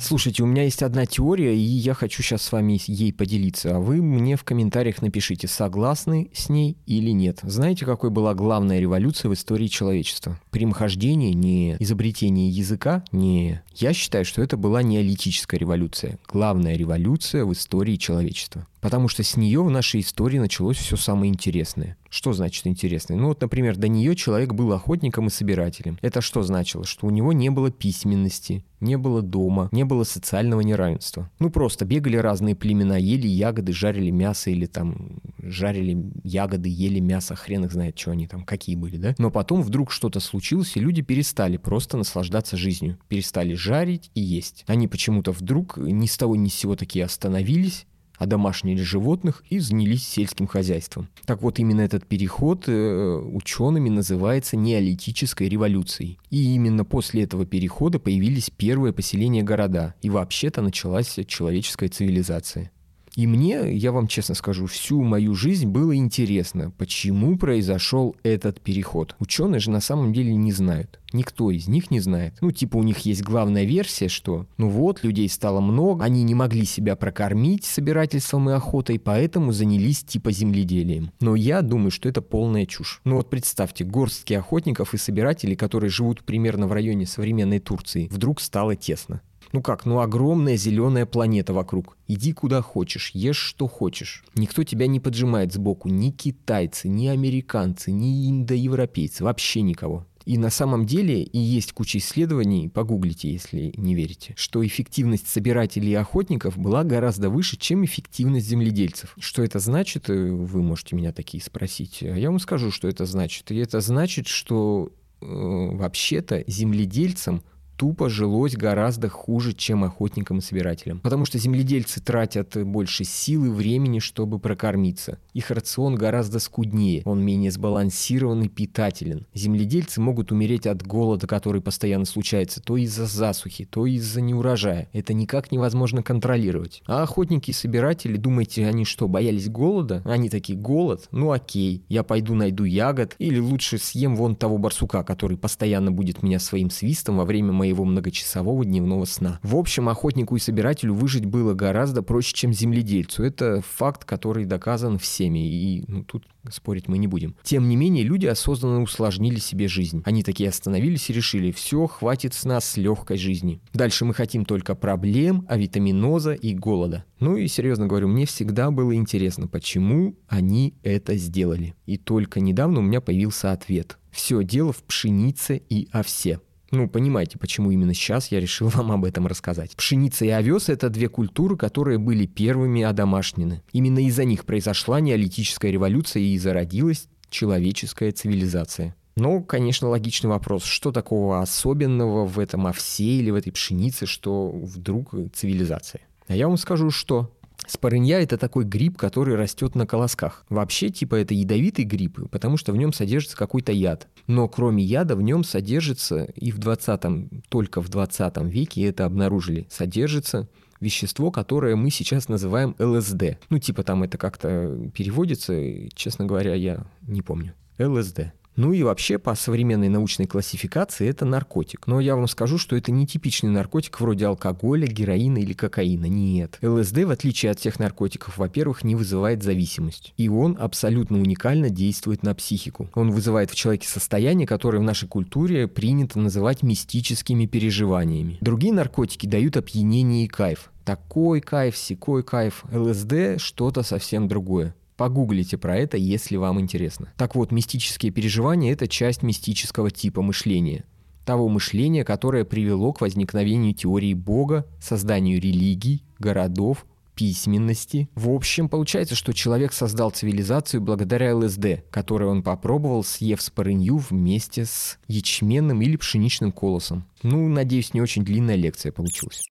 Слушайте, 0.00 0.44
у 0.44 0.46
меня 0.46 0.62
есть 0.62 0.82
одна 0.82 1.06
теория, 1.06 1.56
и 1.56 1.58
я 1.58 1.92
хочу 1.92 2.22
сейчас 2.22 2.42
с 2.42 2.52
вами 2.52 2.80
ей 2.86 3.12
поделиться. 3.12 3.76
А 3.76 3.80
вы 3.80 4.00
мне 4.00 4.36
в 4.36 4.44
комментариях 4.44 5.02
напишите, 5.02 5.48
согласны 5.48 6.30
с 6.32 6.48
ней 6.48 6.76
или 6.86 7.10
нет. 7.10 7.40
Знаете, 7.42 7.84
какой 7.84 8.10
была 8.10 8.34
главная 8.34 8.78
революция 8.78 9.28
в 9.28 9.34
истории 9.34 9.66
человечества? 9.66 10.40
Прямохождение, 10.50 11.34
не 11.34 11.76
изобретение 11.80 12.48
языка, 12.48 13.04
не. 13.10 13.60
Я 13.74 13.92
считаю, 13.92 14.24
что 14.24 14.40
это 14.40 14.56
была 14.56 14.82
неолитическая 14.82 15.58
революция. 15.58 16.18
Главная 16.28 16.76
революция 16.76 17.44
в 17.44 17.52
истории 17.52 17.96
человечества. 17.96 18.66
Потому 18.80 19.08
что 19.08 19.22
с 19.22 19.36
нее 19.36 19.62
в 19.62 19.70
нашей 19.70 20.00
истории 20.00 20.38
началось 20.38 20.76
все 20.76 20.96
самое 20.96 21.30
интересное. 21.32 21.96
Что 22.10 22.32
значит 22.32 22.66
интересное? 22.66 23.16
Ну 23.16 23.28
вот, 23.28 23.40
например, 23.40 23.76
до 23.76 23.88
нее 23.88 24.16
человек 24.16 24.54
был 24.54 24.72
охотником 24.72 25.26
и 25.26 25.30
собирателем. 25.30 25.98
Это 26.00 26.20
что 26.20 26.42
значило? 26.42 26.84
Что 26.84 27.06
у 27.06 27.10
него 27.10 27.32
не 27.32 27.50
было 27.50 27.70
письменности, 27.70 28.64
не 28.80 28.96
было 28.96 29.20
дома, 29.20 29.68
не 29.72 29.84
было 29.84 30.04
социального 30.04 30.60
неравенства. 30.60 31.30
Ну 31.38 31.50
просто 31.50 31.84
бегали 31.84 32.16
разные 32.16 32.54
племена, 32.54 32.96
ели 32.96 33.26
ягоды, 33.26 33.72
жарили 33.72 34.10
мясо 34.10 34.50
или 34.50 34.66
там 34.66 35.20
жарили 35.42 36.10
ягоды, 36.24 36.68
ели 36.68 37.00
мясо, 37.00 37.34
хрен 37.34 37.64
их 37.64 37.72
знает, 37.72 37.98
что 37.98 38.12
они 38.12 38.26
там, 38.26 38.44
какие 38.44 38.76
были, 38.76 38.96
да? 38.96 39.14
Но 39.18 39.30
потом 39.30 39.62
вдруг 39.62 39.90
что-то 39.90 40.20
случилось, 40.20 40.76
и 40.76 40.80
люди 40.80 41.02
перестали 41.02 41.56
просто 41.56 41.96
наслаждаться 41.96 42.56
жизнью. 42.56 42.98
Перестали 43.08 43.54
жарить 43.54 44.10
и 44.14 44.20
есть. 44.20 44.64
Они 44.66 44.88
почему-то 44.88 45.32
вдруг 45.32 45.76
ни 45.76 46.06
с 46.06 46.16
того 46.16 46.36
ни 46.36 46.48
с 46.48 46.54
сего 46.54 46.76
такие 46.76 47.04
остановились, 47.04 47.86
одомашнили 48.18 48.82
животных 48.82 49.42
и 49.48 49.58
занялись 49.58 50.06
сельским 50.06 50.46
хозяйством. 50.46 51.08
Так 51.24 51.42
вот, 51.42 51.58
именно 51.58 51.80
этот 51.80 52.06
переход 52.06 52.64
э, 52.66 53.16
учеными 53.32 53.88
называется 53.88 54.56
неолитической 54.56 55.48
революцией. 55.48 56.18
И 56.30 56.54
именно 56.54 56.84
после 56.84 57.22
этого 57.22 57.46
перехода 57.46 57.98
появились 57.98 58.50
первые 58.50 58.92
поселения 58.92 59.42
города, 59.42 59.94
и 60.02 60.10
вообще-то 60.10 60.62
началась 60.62 61.18
человеческая 61.26 61.88
цивилизация. 61.88 62.70
И 63.18 63.26
мне, 63.26 63.76
я 63.76 63.90
вам 63.90 64.06
честно 64.06 64.36
скажу, 64.36 64.66
всю 64.66 65.02
мою 65.02 65.34
жизнь 65.34 65.66
было 65.66 65.96
интересно, 65.96 66.70
почему 66.78 67.36
произошел 67.36 68.14
этот 68.22 68.60
переход. 68.60 69.16
Ученые 69.18 69.58
же 69.58 69.72
на 69.72 69.80
самом 69.80 70.12
деле 70.12 70.36
не 70.36 70.52
знают. 70.52 71.00
Никто 71.12 71.50
из 71.50 71.66
них 71.66 71.90
не 71.90 71.98
знает. 71.98 72.34
Ну, 72.40 72.52
типа 72.52 72.76
у 72.76 72.84
них 72.84 72.98
есть 72.98 73.24
главная 73.24 73.64
версия, 73.64 74.06
что 74.06 74.46
ну 74.56 74.68
вот, 74.68 75.02
людей 75.02 75.28
стало 75.28 75.60
много, 75.60 76.04
они 76.04 76.22
не 76.22 76.36
могли 76.36 76.64
себя 76.64 76.94
прокормить 76.94 77.64
собирательством 77.64 78.50
и 78.50 78.52
охотой, 78.52 79.00
поэтому 79.00 79.50
занялись 79.50 80.04
типа 80.04 80.30
земледелием. 80.30 81.10
Но 81.18 81.34
я 81.34 81.62
думаю, 81.62 81.90
что 81.90 82.08
это 82.08 82.22
полная 82.22 82.66
чушь. 82.66 83.00
Ну 83.02 83.16
вот 83.16 83.30
представьте, 83.30 83.82
горстки 83.82 84.34
охотников 84.34 84.94
и 84.94 84.96
собирателей, 84.96 85.56
которые 85.56 85.90
живут 85.90 86.22
примерно 86.22 86.68
в 86.68 86.72
районе 86.72 87.04
современной 87.04 87.58
Турции, 87.58 88.06
вдруг 88.12 88.40
стало 88.40 88.76
тесно. 88.76 89.22
Ну 89.52 89.62
как, 89.62 89.86
ну 89.86 90.00
огромная 90.00 90.56
зеленая 90.56 91.06
планета 91.06 91.54
вокруг. 91.54 91.96
Иди 92.06 92.32
куда 92.32 92.60
хочешь, 92.60 93.10
ешь 93.14 93.36
что 93.36 93.66
хочешь. 93.66 94.24
Никто 94.34 94.64
тебя 94.64 94.86
не 94.86 95.00
поджимает 95.00 95.52
сбоку, 95.52 95.88
ни 95.88 96.10
китайцы, 96.10 96.88
ни 96.88 97.06
американцы, 97.06 97.90
ни 97.90 98.28
индоевропейцы, 98.28 99.24
вообще 99.24 99.62
никого. 99.62 100.06
И 100.28 100.36
на 100.36 100.50
самом 100.50 100.84
деле 100.84 101.22
и 101.22 101.38
есть 101.38 101.72
куча 101.72 101.96
исследований, 101.96 102.68
погуглите, 102.68 103.32
если 103.32 103.72
не 103.78 103.94
верите, 103.94 104.34
что 104.36 104.66
эффективность 104.66 105.26
собирателей 105.26 105.92
и 105.92 105.94
охотников 105.94 106.58
была 106.58 106.84
гораздо 106.84 107.30
выше, 107.30 107.56
чем 107.56 107.82
эффективность 107.86 108.46
земледельцев. 108.46 109.16
Что 109.18 109.42
это 109.42 109.58
значит, 109.58 110.10
э, 110.10 110.12
вы 110.12 110.62
можете 110.62 110.96
меня 110.96 111.14
такие 111.14 111.42
спросить. 111.42 112.02
А 112.02 112.14
я 112.14 112.28
вам 112.28 112.40
скажу, 112.40 112.70
что 112.70 112.88
это 112.88 113.06
значит. 113.06 113.50
И 113.50 113.56
это 113.56 113.80
значит, 113.80 114.26
что 114.26 114.92
э, 115.22 115.24
вообще-то 115.24 116.44
земледельцам 116.46 117.42
тупо 117.78 118.10
жилось 118.10 118.56
гораздо 118.56 119.08
хуже, 119.08 119.54
чем 119.54 119.84
охотникам 119.84 120.38
и 120.38 120.40
собирателям. 120.42 120.98
Потому 121.00 121.24
что 121.24 121.38
земледельцы 121.38 122.02
тратят 122.02 122.56
больше 122.66 123.04
сил 123.04 123.46
и 123.46 123.48
времени, 123.48 124.00
чтобы 124.00 124.38
прокормиться. 124.40 125.18
Их 125.32 125.50
рацион 125.50 125.94
гораздо 125.94 126.40
скуднее, 126.40 127.02
он 127.04 127.24
менее 127.24 127.52
сбалансирован 127.52 128.42
и 128.42 128.48
питателен. 128.48 129.26
Земледельцы 129.32 130.00
могут 130.00 130.32
умереть 130.32 130.66
от 130.66 130.84
голода, 130.84 131.28
который 131.28 131.62
постоянно 131.62 132.04
случается, 132.04 132.60
то 132.60 132.76
из-за 132.76 133.06
засухи, 133.06 133.64
то 133.64 133.86
из-за 133.86 134.20
неурожая. 134.20 134.88
Это 134.92 135.14
никак 135.14 135.52
невозможно 135.52 136.02
контролировать. 136.02 136.82
А 136.86 137.04
охотники 137.04 137.50
и 137.50 137.54
собиратели, 137.54 138.16
думаете, 138.16 138.66
они 138.66 138.84
что, 138.84 139.06
боялись 139.06 139.48
голода? 139.48 140.02
Они 140.04 140.28
такие, 140.28 140.58
голод? 140.58 141.06
Ну 141.12 141.30
окей, 141.30 141.84
я 141.88 142.02
пойду 142.02 142.34
найду 142.34 142.64
ягод, 142.64 143.14
или 143.20 143.38
лучше 143.38 143.78
съем 143.78 144.16
вон 144.16 144.34
того 144.34 144.58
барсука, 144.58 145.04
который 145.04 145.38
постоянно 145.38 145.92
будет 145.92 146.24
меня 146.24 146.40
своим 146.40 146.70
свистом 146.70 147.18
во 147.18 147.24
время 147.24 147.52
моего 147.68 147.84
многочасового 147.84 148.64
дневного 148.64 149.04
сна. 149.04 149.38
В 149.42 149.54
общем, 149.56 149.88
охотнику 149.88 150.36
и 150.36 150.40
собирателю 150.40 150.94
выжить 150.94 151.26
было 151.26 151.52
гораздо 151.52 152.02
проще, 152.02 152.34
чем 152.34 152.52
земледельцу. 152.52 153.22
Это 153.22 153.62
факт, 153.76 154.04
который 154.04 154.46
доказан 154.46 154.98
всеми, 154.98 155.38
и 155.38 155.84
ну, 155.86 156.02
тут 156.02 156.26
спорить 156.50 156.88
мы 156.88 156.96
не 156.96 157.06
будем. 157.06 157.36
Тем 157.42 157.68
не 157.68 157.76
менее, 157.76 158.04
люди 158.04 158.24
осознанно 158.24 158.80
усложнили 158.80 159.38
себе 159.38 159.68
жизнь. 159.68 160.02
Они 160.06 160.22
такие 160.22 160.48
остановились 160.48 161.10
и 161.10 161.12
решили, 161.12 161.52
все, 161.52 161.86
хватит 161.86 162.32
с 162.32 162.44
нас 162.44 162.78
легкой 162.78 163.18
жизни. 163.18 163.60
Дальше 163.74 164.06
мы 164.06 164.14
хотим 164.14 164.46
только 164.46 164.74
проблем, 164.74 165.44
авитаминоза 165.46 166.32
и 166.32 166.54
голода. 166.54 167.04
Ну 167.20 167.36
и 167.36 167.48
серьезно 167.48 167.86
говорю, 167.86 168.08
мне 168.08 168.24
всегда 168.24 168.70
было 168.70 168.94
интересно, 168.94 169.46
почему 169.46 170.16
они 170.26 170.74
это 170.82 171.16
сделали. 171.16 171.74
И 171.84 171.98
только 171.98 172.40
недавно 172.40 172.80
у 172.80 172.82
меня 172.82 173.02
появился 173.02 173.52
ответ. 173.52 173.98
Все 174.10 174.42
дело 174.42 174.72
в 174.72 174.82
пшенице 174.84 175.60
и 175.68 175.88
овсе. 175.92 176.40
Ну, 176.70 176.88
понимаете, 176.88 177.38
почему 177.38 177.70
именно 177.70 177.94
сейчас 177.94 178.30
я 178.30 178.40
решил 178.40 178.68
вам 178.74 178.92
об 178.92 179.04
этом 179.04 179.26
рассказать. 179.26 179.74
Пшеница 179.76 180.24
и 180.24 180.28
овес– 180.28 180.68
это 180.70 180.90
две 180.90 181.08
культуры, 181.08 181.56
которые 181.56 181.98
были 181.98 182.26
первыми 182.26 182.82
одомашнены. 182.82 183.62
Именно 183.72 184.06
из-за 184.06 184.24
них 184.24 184.44
произошла 184.44 185.00
неолитическая 185.00 185.70
революция 185.70 186.22
и 186.22 186.38
зародилась 186.38 187.08
человеческая 187.30 188.12
цивилизация. 188.12 188.94
Но, 189.16 189.42
конечно, 189.42 189.88
логичный 189.88 190.30
вопрос, 190.30 190.62
что 190.62 190.92
такого 190.92 191.40
особенного 191.40 192.24
в 192.24 192.38
этом 192.38 192.66
овсе 192.66 193.04
или 193.04 193.30
в 193.30 193.34
этой 193.34 193.50
пшенице, 193.50 194.06
что 194.06 194.50
вдруг 194.50 195.12
цивилизация? 195.34 196.02
А 196.28 196.36
я 196.36 196.46
вам 196.46 196.56
скажу, 196.56 196.90
что 196.90 197.32
Спорынья– 197.68 198.18
это 198.20 198.38
такой 198.38 198.64
гриб, 198.64 198.96
который 198.96 199.36
растет 199.36 199.74
на 199.74 199.86
колосках. 199.86 200.46
Вообще, 200.48 200.88
типа, 200.88 201.16
это 201.16 201.34
ядовитый 201.34 201.84
гриб, 201.84 202.30
потому 202.30 202.56
что 202.56 202.72
в 202.72 202.76
нем 202.76 202.94
содержится 202.94 203.36
какой-то 203.36 203.72
яд. 203.72 204.08
Но 204.26 204.48
кроме 204.48 204.82
яда 204.82 205.14
в 205.16 205.22
нем 205.22 205.44
содержится, 205.44 206.24
и 206.24 206.50
в 206.50 206.58
20 206.58 207.48
только 207.50 207.82
в 207.82 207.90
20 207.90 208.38
веке 208.44 208.84
это 208.84 209.04
обнаружили, 209.04 209.66
содержится 209.70 210.48
вещество, 210.80 211.30
которое 211.30 211.76
мы 211.76 211.90
сейчас 211.90 212.28
называем 212.28 212.74
ЛСД. 212.78 213.38
Ну, 213.50 213.58
типа 213.58 213.82
там 213.82 214.02
это 214.02 214.16
как-то 214.16 214.90
переводится, 214.94 215.54
честно 215.94 216.24
говоря, 216.24 216.54
я 216.54 216.86
не 217.02 217.20
помню. 217.20 217.52
ЛСД. 217.78 218.32
Ну 218.58 218.72
и 218.72 218.82
вообще 218.82 219.18
по 219.18 219.36
современной 219.36 219.88
научной 219.88 220.26
классификации 220.26 221.08
это 221.08 221.24
наркотик. 221.24 221.86
Но 221.86 222.00
я 222.00 222.16
вам 222.16 222.26
скажу, 222.26 222.58
что 222.58 222.74
это 222.74 222.90
не 222.90 223.06
типичный 223.06 223.50
наркотик 223.50 224.00
вроде 224.00 224.26
алкоголя, 224.26 224.88
героина 224.88 225.38
или 225.38 225.52
кокаина. 225.52 226.06
Нет. 226.06 226.58
ЛСД, 226.60 227.04
в 227.04 227.10
отличие 227.10 227.52
от 227.52 227.60
всех 227.60 227.78
наркотиков, 227.78 228.36
во-первых, 228.36 228.82
не 228.82 228.96
вызывает 228.96 229.44
зависимость. 229.44 230.12
И 230.16 230.28
он 230.28 230.56
абсолютно 230.58 231.20
уникально 231.20 231.70
действует 231.70 232.24
на 232.24 232.34
психику. 232.34 232.90
Он 232.96 233.12
вызывает 233.12 233.52
в 233.52 233.54
человеке 233.54 233.86
состояние, 233.86 234.48
которое 234.48 234.78
в 234.78 234.82
нашей 234.82 235.06
культуре 235.06 235.68
принято 235.68 236.18
называть 236.18 236.64
мистическими 236.64 237.46
переживаниями. 237.46 238.38
Другие 238.40 238.72
наркотики 238.72 239.28
дают 239.28 239.56
опьянение 239.56 240.24
и 240.24 240.28
кайф. 240.28 240.72
Такой 240.84 241.42
кайф, 241.42 241.76
секой 241.76 242.24
кайф. 242.24 242.64
ЛСД 242.72 243.38
что-то 243.38 243.84
совсем 243.84 244.26
другое. 244.26 244.74
Погуглите 244.98 245.56
про 245.56 245.76
это, 245.76 245.96
если 245.96 246.34
вам 246.34 246.60
интересно. 246.60 247.12
Так 247.16 247.36
вот, 247.36 247.52
мистические 247.52 248.10
переживания– 248.10 248.72
это 248.74 248.88
часть 248.88 249.22
мистического 249.22 249.92
типа 249.92 250.22
мышления. 250.22 250.84
Того 251.24 251.48
мышления, 251.48 252.04
которое 252.04 252.44
привело 252.44 252.92
к 252.92 253.00
возникновению 253.00 253.74
теории 253.74 254.12
Бога, 254.12 254.66
созданию 254.80 255.40
религий, 255.40 256.02
городов, 256.18 256.84
письменности. 257.14 258.08
В 258.16 258.28
общем, 258.30 258.68
получается, 258.68 259.14
что 259.14 259.32
человек 259.32 259.72
создал 259.72 260.10
цивилизацию 260.10 260.80
благодаря 260.80 261.36
ЛСД, 261.36 261.84
которую 261.90 262.32
он 262.32 262.42
попробовал, 262.42 263.04
съев 263.04 263.40
спорынью 263.40 263.98
вместе 263.98 264.64
с 264.64 264.98
ячменным 265.06 265.80
или 265.80 265.96
пшеничным 265.96 266.50
колосом. 266.50 267.04
Ну, 267.22 267.48
надеюсь, 267.48 267.94
не 267.94 268.00
очень 268.00 268.24
длинная 268.24 268.56
лекция 268.56 268.90
получилась. 268.90 269.42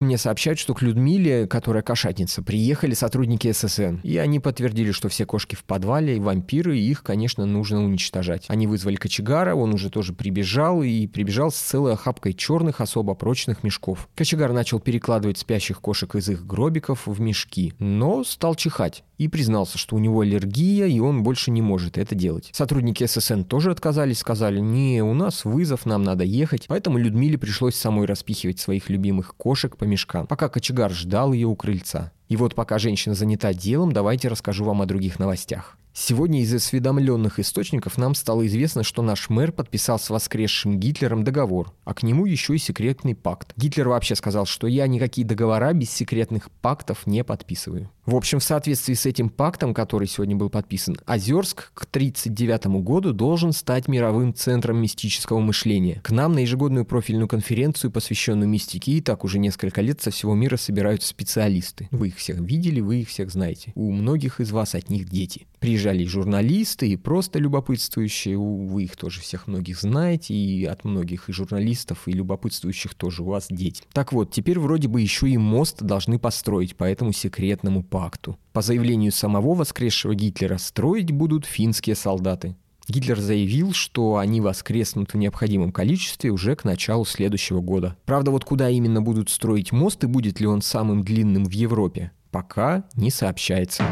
Мне 0.00 0.16
сообщают, 0.16 0.58
что 0.58 0.72
к 0.72 0.80
Людмиле, 0.80 1.46
которая 1.46 1.82
кошатница, 1.82 2.42
приехали 2.42 2.94
сотрудники 2.94 3.52
ССН. 3.52 3.96
И 4.02 4.16
они 4.16 4.40
подтвердили, 4.40 4.92
что 4.92 5.10
все 5.10 5.26
кошки 5.26 5.54
в 5.54 5.64
подвале, 5.64 6.18
вампиры, 6.18 6.78
и 6.78 6.90
их, 6.90 7.02
конечно, 7.02 7.44
нужно 7.44 7.84
уничтожать. 7.84 8.46
Они 8.48 8.66
вызвали 8.66 8.96
кочегара, 8.96 9.54
он 9.54 9.74
уже 9.74 9.90
тоже 9.90 10.14
прибежал, 10.14 10.82
и 10.82 11.06
прибежал 11.06 11.50
с 11.50 11.56
целой 11.56 11.92
охапкой 11.92 12.32
черных, 12.32 12.80
особо 12.80 13.12
прочных 13.12 13.62
мешков. 13.62 14.08
Кочегар 14.14 14.54
начал 14.54 14.80
перекладывать 14.80 15.36
спящих 15.36 15.82
кошек 15.82 16.14
из 16.14 16.30
их 16.30 16.46
гробиков 16.46 17.06
в 17.06 17.20
мешки, 17.20 17.74
но 17.78 18.24
стал 18.24 18.54
чихать 18.54 19.04
и 19.20 19.28
признался, 19.28 19.76
что 19.76 19.96
у 19.96 19.98
него 19.98 20.22
аллергия, 20.22 20.86
и 20.86 20.98
он 20.98 21.22
больше 21.22 21.50
не 21.50 21.60
может 21.60 21.98
это 21.98 22.14
делать. 22.14 22.48
Сотрудники 22.54 23.04
ССН 23.04 23.42
тоже 23.42 23.70
отказались, 23.70 24.20
сказали, 24.20 24.60
не, 24.60 25.02
у 25.02 25.12
нас 25.12 25.44
вызов, 25.44 25.84
нам 25.84 26.02
надо 26.02 26.24
ехать. 26.24 26.64
Поэтому 26.68 26.96
Людмиле 26.96 27.36
пришлось 27.36 27.74
самой 27.74 28.06
распихивать 28.06 28.60
своих 28.60 28.88
любимых 28.88 29.34
кошек 29.36 29.76
по 29.76 29.84
мешкам, 29.84 30.26
пока 30.26 30.48
кочегар 30.48 30.90
ждал 30.90 31.34
ее 31.34 31.48
у 31.48 31.54
крыльца. 31.54 32.12
И 32.30 32.36
вот 32.36 32.54
пока 32.54 32.78
женщина 32.78 33.14
занята 33.14 33.52
делом, 33.52 33.92
давайте 33.92 34.28
расскажу 34.28 34.64
вам 34.64 34.80
о 34.80 34.86
других 34.86 35.18
новостях. 35.18 35.76
Сегодня 36.02 36.40
из 36.40 36.54
осведомленных 36.54 37.38
источников 37.38 37.98
нам 37.98 38.14
стало 38.14 38.46
известно, 38.46 38.82
что 38.82 39.02
наш 39.02 39.28
мэр 39.28 39.52
подписал 39.52 39.98
с 39.98 40.08
воскресшим 40.08 40.80
Гитлером 40.80 41.24
договор, 41.24 41.74
а 41.84 41.92
к 41.92 42.02
нему 42.02 42.24
еще 42.24 42.54
и 42.54 42.58
секретный 42.58 43.14
пакт. 43.14 43.52
Гитлер 43.58 43.86
вообще 43.86 44.14
сказал, 44.16 44.46
что 44.46 44.66
я 44.66 44.86
никакие 44.86 45.26
договора 45.26 45.74
без 45.74 45.90
секретных 45.90 46.50
пактов 46.62 47.06
не 47.06 47.22
подписываю. 47.22 47.90
В 48.06 48.16
общем, 48.16 48.38
в 48.38 48.44
соответствии 48.44 48.94
с 48.94 49.04
этим 49.04 49.28
пактом, 49.28 49.74
который 49.74 50.08
сегодня 50.08 50.34
был 50.36 50.48
подписан, 50.48 50.96
Озерск 51.04 51.70
к 51.74 51.84
1939 51.84 52.82
году 52.82 53.12
должен 53.12 53.52
стать 53.52 53.86
мировым 53.86 54.32
центром 54.32 54.78
мистического 54.78 55.40
мышления. 55.40 56.00
К 56.02 56.12
нам 56.12 56.32
на 56.32 56.38
ежегодную 56.38 56.86
профильную 56.86 57.28
конференцию, 57.28 57.90
посвященную 57.90 58.48
мистике, 58.48 58.92
и 58.92 59.00
так 59.02 59.22
уже 59.22 59.38
несколько 59.38 59.82
лет 59.82 60.00
со 60.00 60.10
всего 60.10 60.34
мира 60.34 60.56
собираются 60.56 61.08
специалисты. 61.08 61.88
Вы 61.90 62.08
их 62.08 62.16
всех 62.16 62.40
видели, 62.40 62.80
вы 62.80 63.02
их 63.02 63.10
всех 63.10 63.30
знаете. 63.30 63.72
У 63.74 63.92
многих 63.92 64.40
из 64.40 64.50
вас 64.50 64.74
от 64.74 64.88
них 64.88 65.06
дети. 65.06 65.46
Приезжали 65.60 66.04
и 66.04 66.06
журналисты, 66.06 66.88
и 66.88 66.96
просто 66.96 67.38
любопытствующие, 67.38 68.38
вы 68.38 68.84
их 68.84 68.96
тоже 68.96 69.20
всех 69.20 69.46
многих 69.46 69.78
знаете, 69.78 70.34
и 70.34 70.64
от 70.64 70.84
многих 70.84 71.28
и 71.28 71.32
журналистов, 71.32 72.08
и 72.08 72.12
любопытствующих 72.12 72.94
тоже 72.94 73.22
у 73.22 73.26
вас 73.26 73.46
дети. 73.50 73.82
Так 73.92 74.14
вот, 74.14 74.32
теперь 74.32 74.58
вроде 74.58 74.88
бы 74.88 75.02
еще 75.02 75.28
и 75.28 75.36
мост 75.36 75.82
должны 75.82 76.18
построить 76.18 76.76
по 76.76 76.84
этому 76.84 77.12
секретному 77.12 77.82
пакту. 77.82 78.38
По 78.54 78.62
заявлению 78.62 79.12
самого 79.12 79.54
воскресшего 79.54 80.14
Гитлера, 80.14 80.56
строить 80.56 81.10
будут 81.10 81.44
финские 81.44 81.94
солдаты. 81.94 82.56
Гитлер 82.88 83.20
заявил, 83.20 83.74
что 83.74 84.16
они 84.16 84.40
воскреснут 84.40 85.12
в 85.12 85.16
необходимом 85.16 85.72
количестве 85.72 86.30
уже 86.30 86.56
к 86.56 86.64
началу 86.64 87.04
следующего 87.04 87.60
года. 87.60 87.96
Правда, 88.06 88.30
вот 88.30 88.44
куда 88.44 88.70
именно 88.70 89.02
будут 89.02 89.28
строить 89.28 89.72
мост 89.72 90.02
и 90.04 90.06
будет 90.06 90.40
ли 90.40 90.46
он 90.46 90.62
самым 90.62 91.04
длинным 91.04 91.44
в 91.44 91.52
Европе, 91.52 92.12
пока 92.30 92.84
не 92.96 93.10
сообщается. 93.10 93.84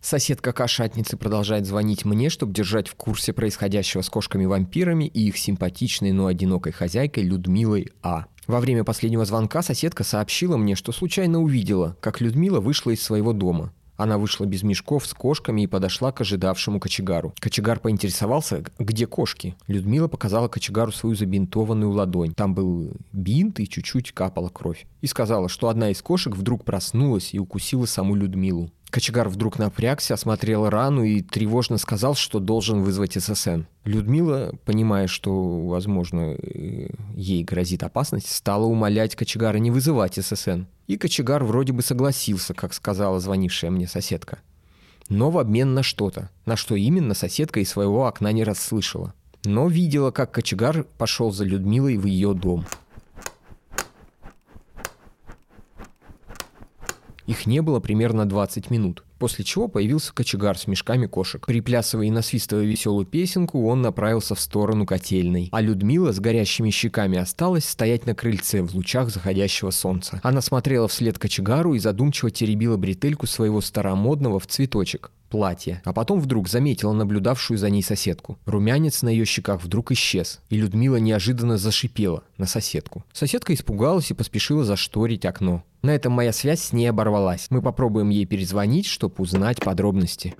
Соседка 0.00 0.52
кошатницы 0.54 1.18
продолжает 1.18 1.66
звонить 1.66 2.06
мне, 2.06 2.30
чтобы 2.30 2.54
держать 2.54 2.88
в 2.88 2.94
курсе 2.94 3.34
происходящего 3.34 4.00
с 4.00 4.08
кошками-вампирами 4.08 5.04
и 5.04 5.28
их 5.28 5.36
симпатичной, 5.36 6.12
но 6.12 6.26
одинокой 6.26 6.72
хозяйкой 6.72 7.24
Людмилой 7.24 7.88
А. 8.02 8.24
Во 8.46 8.60
время 8.60 8.82
последнего 8.82 9.26
звонка 9.26 9.62
соседка 9.62 10.02
сообщила 10.02 10.56
мне, 10.56 10.74
что 10.74 10.92
случайно 10.92 11.40
увидела, 11.40 11.96
как 12.00 12.20
Людмила 12.22 12.60
вышла 12.60 12.92
из 12.92 13.02
своего 13.02 13.34
дома. 13.34 13.72
Она 14.00 14.16
вышла 14.16 14.46
без 14.46 14.62
мешков 14.62 15.06
с 15.06 15.12
кошками 15.12 15.60
и 15.60 15.66
подошла 15.66 16.10
к 16.10 16.22
ожидавшему 16.22 16.80
кочегару. 16.80 17.34
Кочегар 17.38 17.78
поинтересовался, 17.78 18.64
где 18.78 19.06
кошки. 19.06 19.54
Людмила 19.66 20.08
показала 20.08 20.48
кочегару 20.48 20.90
свою 20.90 21.14
забинтованную 21.14 21.90
ладонь. 21.90 22.32
Там 22.32 22.54
был 22.54 22.92
бинт 23.12 23.60
и 23.60 23.68
чуть-чуть 23.68 24.12
капала 24.12 24.48
кровь. 24.48 24.86
И 25.02 25.06
сказала, 25.06 25.50
что 25.50 25.68
одна 25.68 25.90
из 25.90 26.00
кошек 26.00 26.34
вдруг 26.34 26.64
проснулась 26.64 27.34
и 27.34 27.38
укусила 27.38 27.84
саму 27.84 28.14
Людмилу. 28.14 28.70
Кочегар 28.90 29.28
вдруг 29.28 29.58
напрягся, 29.58 30.14
осмотрел 30.14 30.68
рану 30.68 31.04
и 31.04 31.20
тревожно 31.20 31.78
сказал, 31.78 32.16
что 32.16 32.40
должен 32.40 32.82
вызвать 32.82 33.14
ССН. 33.14 33.62
Людмила, 33.84 34.52
понимая, 34.64 35.06
что, 35.06 35.68
возможно, 35.68 36.34
э, 36.36 36.88
ей 37.14 37.44
грозит 37.44 37.84
опасность, 37.84 38.30
стала 38.30 38.64
умолять 38.64 39.14
кочегара 39.14 39.58
не 39.58 39.70
вызывать 39.70 40.16
ССН. 40.16 40.64
И 40.88 40.96
кочегар 40.96 41.44
вроде 41.44 41.72
бы 41.72 41.82
согласился, 41.82 42.52
как 42.52 42.74
сказала 42.74 43.20
звонившая 43.20 43.70
мне 43.70 43.86
соседка. 43.86 44.40
Но 45.08 45.30
в 45.30 45.38
обмен 45.38 45.72
на 45.74 45.84
что-то. 45.84 46.30
На 46.44 46.56
что 46.56 46.74
именно 46.74 47.14
соседка 47.14 47.60
из 47.60 47.68
своего 47.68 48.06
окна 48.06 48.32
не 48.32 48.42
расслышала. 48.42 49.14
но 49.44 49.68
видела, 49.68 50.10
как 50.10 50.32
кочегар 50.32 50.84
пошел 50.98 51.32
за 51.32 51.44
Людмилой 51.44 51.96
в 51.96 52.06
ее 52.06 52.34
дом. 52.34 52.66
Их 57.30 57.46
не 57.46 57.62
было 57.62 57.78
примерно 57.78 58.28
20 58.28 58.70
минут. 58.70 59.04
После 59.20 59.44
чего 59.44 59.68
появился 59.68 60.12
кочегар 60.12 60.58
с 60.58 60.66
мешками 60.66 61.06
кошек. 61.06 61.46
Приплясывая 61.46 62.06
и 62.06 62.10
насвистывая 62.10 62.64
веселую 62.64 63.06
песенку, 63.06 63.68
он 63.68 63.82
направился 63.82 64.34
в 64.34 64.40
сторону 64.40 64.84
котельной. 64.84 65.48
А 65.52 65.60
Людмила 65.60 66.10
с 66.10 66.18
горящими 66.18 66.70
щеками 66.70 67.18
осталась 67.18 67.68
стоять 67.68 68.04
на 68.04 68.16
крыльце 68.16 68.62
в 68.62 68.74
лучах 68.74 69.10
заходящего 69.10 69.70
солнца. 69.70 70.18
Она 70.24 70.40
смотрела 70.40 70.88
вслед 70.88 71.20
кочегару 71.20 71.74
и 71.74 71.78
задумчиво 71.78 72.32
теребила 72.32 72.76
бретельку 72.76 73.28
своего 73.28 73.60
старомодного 73.60 74.40
в 74.40 74.48
цветочек 74.48 75.12
платье, 75.30 75.80
а 75.84 75.94
потом 75.94 76.20
вдруг 76.20 76.48
заметила 76.48 76.92
наблюдавшую 76.92 77.56
за 77.56 77.70
ней 77.70 77.82
соседку. 77.82 78.38
Румянец 78.44 79.00
на 79.00 79.08
ее 79.08 79.24
щеках 79.24 79.62
вдруг 79.62 79.92
исчез, 79.92 80.40
и 80.50 80.56
Людмила 80.56 80.96
неожиданно 80.96 81.56
зашипела 81.56 82.24
на 82.36 82.46
соседку. 82.46 83.04
Соседка 83.12 83.54
испугалась 83.54 84.10
и 84.10 84.14
поспешила 84.14 84.64
зашторить 84.64 85.24
окно. 85.24 85.64
На 85.82 85.94
этом 85.94 86.12
моя 86.12 86.32
связь 86.32 86.60
с 86.60 86.72
ней 86.72 86.86
оборвалась. 86.88 87.46
Мы 87.48 87.62
попробуем 87.62 88.10
ей 88.10 88.26
перезвонить, 88.26 88.86
чтобы 88.86 89.14
узнать 89.18 89.62
подробности. 89.62 90.34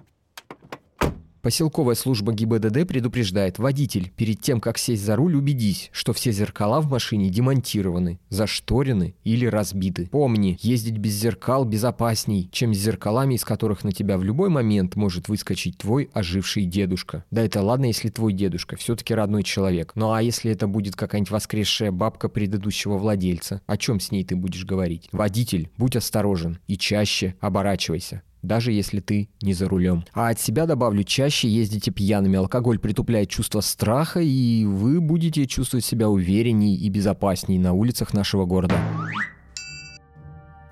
Поселковая 1.42 1.94
служба 1.94 2.34
ГИБДД 2.34 2.86
предупреждает, 2.86 3.58
водитель, 3.58 4.12
перед 4.14 4.40
тем, 4.42 4.60
как 4.60 4.76
сесть 4.76 5.04
за 5.04 5.16
руль, 5.16 5.36
убедись, 5.36 5.88
что 5.92 6.12
все 6.12 6.32
зеркала 6.32 6.80
в 6.80 6.90
машине 6.90 7.30
демонтированы, 7.30 8.20
зашторены 8.28 9.14
или 9.24 9.46
разбиты. 9.46 10.08
Помни, 10.08 10.58
ездить 10.60 10.98
без 10.98 11.12
зеркал 11.12 11.64
безопасней, 11.64 12.50
чем 12.52 12.74
с 12.74 12.78
зеркалами, 12.78 13.34
из 13.34 13.44
которых 13.44 13.84
на 13.84 13.92
тебя 13.92 14.18
в 14.18 14.24
любой 14.24 14.50
момент 14.50 14.96
может 14.96 15.28
выскочить 15.28 15.78
твой 15.78 16.10
оживший 16.12 16.66
дедушка. 16.66 17.24
Да 17.30 17.42
это 17.42 17.62
ладно, 17.62 17.86
если 17.86 18.10
твой 18.10 18.34
дедушка, 18.34 18.76
все-таки 18.76 19.14
родной 19.14 19.42
человек. 19.42 19.92
Ну 19.94 20.12
а 20.12 20.22
если 20.22 20.50
это 20.52 20.66
будет 20.66 20.94
какая-нибудь 20.94 21.30
воскресшая 21.30 21.90
бабка 21.90 22.28
предыдущего 22.28 22.98
владельца, 22.98 23.62
о 23.66 23.78
чем 23.78 23.98
с 23.98 24.10
ней 24.10 24.24
ты 24.24 24.36
будешь 24.36 24.66
говорить? 24.66 25.08
Водитель, 25.10 25.70
будь 25.78 25.96
осторожен 25.96 26.58
и 26.66 26.76
чаще 26.76 27.34
оборачивайся 27.40 28.22
даже 28.42 28.72
если 28.72 29.00
ты 29.00 29.28
не 29.42 29.54
за 29.54 29.68
рулем. 29.68 30.04
А 30.12 30.28
от 30.28 30.40
себя 30.40 30.66
добавлю, 30.66 31.04
чаще 31.04 31.48
ездите 31.48 31.90
пьяными. 31.90 32.36
Алкоголь 32.36 32.78
притупляет 32.78 33.28
чувство 33.28 33.60
страха, 33.60 34.20
и 34.20 34.64
вы 34.64 35.00
будете 35.00 35.46
чувствовать 35.46 35.84
себя 35.84 36.08
уверенней 36.08 36.76
и 36.76 36.88
безопасней 36.88 37.58
на 37.58 37.72
улицах 37.72 38.14
нашего 38.14 38.44
города. 38.46 38.76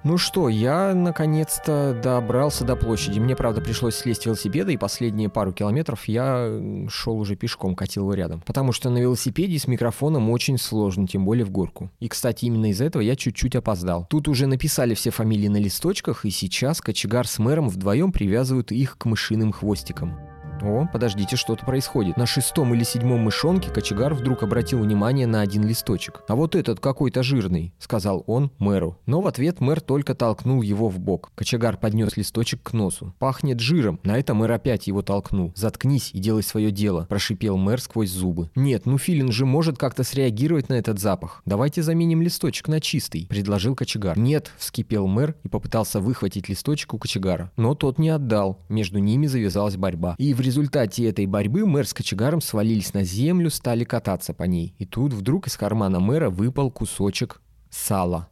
Ну 0.04 0.16
что, 0.16 0.48
я 0.48 0.94
наконец-то 0.94 1.98
добрался 2.00 2.64
до 2.64 2.76
площади. 2.76 3.18
Мне, 3.18 3.34
правда, 3.34 3.60
пришлось 3.60 3.96
слезть 3.96 4.22
с 4.22 4.26
велосипеда, 4.26 4.70
и 4.70 4.76
последние 4.76 5.28
пару 5.28 5.52
километров 5.52 6.06
я 6.06 6.86
шел 6.88 7.18
уже 7.18 7.34
пешком, 7.34 7.74
катил 7.74 8.02
его 8.02 8.14
рядом. 8.14 8.40
Потому 8.46 8.70
что 8.70 8.90
на 8.90 8.98
велосипеде 8.98 9.58
с 9.58 9.66
микрофоном 9.66 10.30
очень 10.30 10.56
сложно, 10.56 11.08
тем 11.08 11.24
более 11.24 11.44
в 11.44 11.50
горку. 11.50 11.90
И, 11.98 12.06
кстати, 12.06 12.44
именно 12.44 12.70
из-за 12.70 12.84
этого 12.84 13.02
я 13.02 13.16
чуть-чуть 13.16 13.56
опоздал. 13.56 14.06
Тут 14.08 14.28
уже 14.28 14.46
написали 14.46 14.94
все 14.94 15.10
фамилии 15.10 15.48
на 15.48 15.56
листочках, 15.56 16.24
и 16.24 16.30
сейчас 16.30 16.80
кочегар 16.80 17.26
с 17.26 17.40
мэром 17.40 17.68
вдвоем 17.68 18.12
привязывают 18.12 18.70
их 18.70 18.98
к 18.98 19.04
мышиным 19.04 19.50
хвостикам. 19.50 20.16
О, 20.62 20.86
подождите, 20.92 21.36
что-то 21.36 21.64
происходит. 21.64 22.16
На 22.16 22.26
шестом 22.26 22.74
или 22.74 22.84
седьмом 22.84 23.20
мышонке 23.20 23.70
кочегар 23.70 24.14
вдруг 24.14 24.42
обратил 24.42 24.80
внимание 24.80 25.26
на 25.26 25.40
один 25.40 25.64
листочек. 25.66 26.22
«А 26.28 26.34
вот 26.34 26.54
этот 26.54 26.80
какой-то 26.80 27.22
жирный»,— 27.22 27.72
сказал 27.78 28.24
он 28.26 28.50
мэру. 28.58 28.98
Но 29.06 29.20
в 29.20 29.26
ответ 29.26 29.60
мэр 29.60 29.80
только 29.80 30.14
толкнул 30.14 30.62
его 30.62 30.88
в 30.88 30.98
бок. 30.98 31.30
Кочегар 31.34 31.76
поднес 31.76 32.16
листочек 32.16 32.62
к 32.62 32.72
носу. 32.72 33.14
«Пахнет 33.18 33.60
жиром». 33.60 34.00
На 34.02 34.18
это 34.18 34.34
мэр 34.34 34.52
опять 34.52 34.86
его 34.86 35.02
толкнул. 35.02 35.52
«Заткнись 35.54 36.10
и 36.12 36.18
делай 36.18 36.42
свое 36.42 36.70
дело»,— 36.70 37.06
прошипел 37.08 37.56
мэр 37.56 37.80
сквозь 37.80 38.10
зубы. 38.10 38.50
«Нет, 38.54 38.86
ну 38.86 38.98
Филин 38.98 39.32
же 39.32 39.46
может 39.46 39.78
как-то 39.78 40.02
среагировать 40.02 40.68
на 40.68 40.74
этот 40.74 40.98
запах. 40.98 41.42
Давайте 41.44 41.82
заменим 41.82 42.22
листочек 42.22 42.68
на 42.68 42.80
чистый»,— 42.80 43.26
предложил 43.28 43.74
кочегар. 43.74 44.18
«Нет»,— 44.18 44.52
вскипел 44.58 45.06
мэр 45.06 45.36
и 45.44 45.48
попытался 45.48 46.00
выхватить 46.00 46.48
листочек 46.48 46.94
у 46.94 46.98
кочегара. 46.98 47.52
Но 47.56 47.74
тот 47.74 47.98
не 47.98 48.08
отдал. 48.08 48.58
Между 48.68 48.98
ними 48.98 49.26
завязалась 49.26 49.76
борьба. 49.76 50.14
И 50.18 50.34
в 50.34 50.40
результате 50.48 51.06
этой 51.08 51.26
борьбы 51.26 51.66
мэр 51.66 51.86
с 51.86 51.92
кочегаром 51.92 52.40
свалились 52.40 52.94
на 52.94 53.04
землю, 53.04 53.50
стали 53.50 53.84
кататься 53.84 54.32
по 54.32 54.44
ней. 54.44 54.74
И 54.78 54.86
тут 54.86 55.12
вдруг 55.12 55.46
из 55.46 55.56
кармана 55.56 56.00
мэра 56.00 56.30
выпал 56.30 56.70
кусочек 56.70 57.40
сала. 57.70 58.28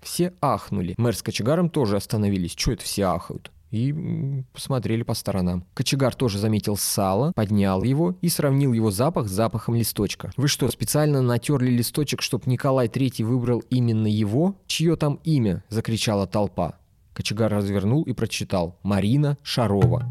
Все 0.00 0.32
ахнули. 0.40 0.94
Мэр 0.96 1.14
с 1.14 1.22
кочегаром 1.22 1.68
тоже 1.68 1.96
остановились. 1.96 2.54
Чего 2.54 2.74
это 2.74 2.84
все 2.84 3.04
ахают? 3.04 3.52
и 3.70 4.44
посмотрели 4.52 5.02
по 5.02 5.14
сторонам. 5.14 5.64
Кочегар 5.72 6.14
тоже 6.14 6.38
заметил 6.38 6.76
сало, 6.76 7.32
поднял 7.34 7.82
его 7.82 8.14
и 8.20 8.28
сравнил 8.28 8.74
его 8.74 8.90
запах 8.90 9.28
с 9.28 9.30
запахом 9.30 9.74
листочка. 9.74 10.30
«Вы 10.36 10.48
что, 10.48 10.68
специально 10.68 11.22
натерли 11.22 11.70
листочек, 11.70 12.20
чтобы 12.20 12.50
Николай 12.50 12.88
Третий 12.88 13.24
выбрал 13.24 13.60
именно 13.70 14.06
его? 14.06 14.56
Чье 14.66 14.96
там 14.96 15.20
имя?»– 15.24 15.64
закричала 15.70 16.26
толпа. 16.26 16.74
Кочегар 17.14 17.50
развернул 17.50 18.02
и 18.02 18.12
прочитал 18.12 18.78
«Марина 18.82 19.38
Шарова» 19.42 20.06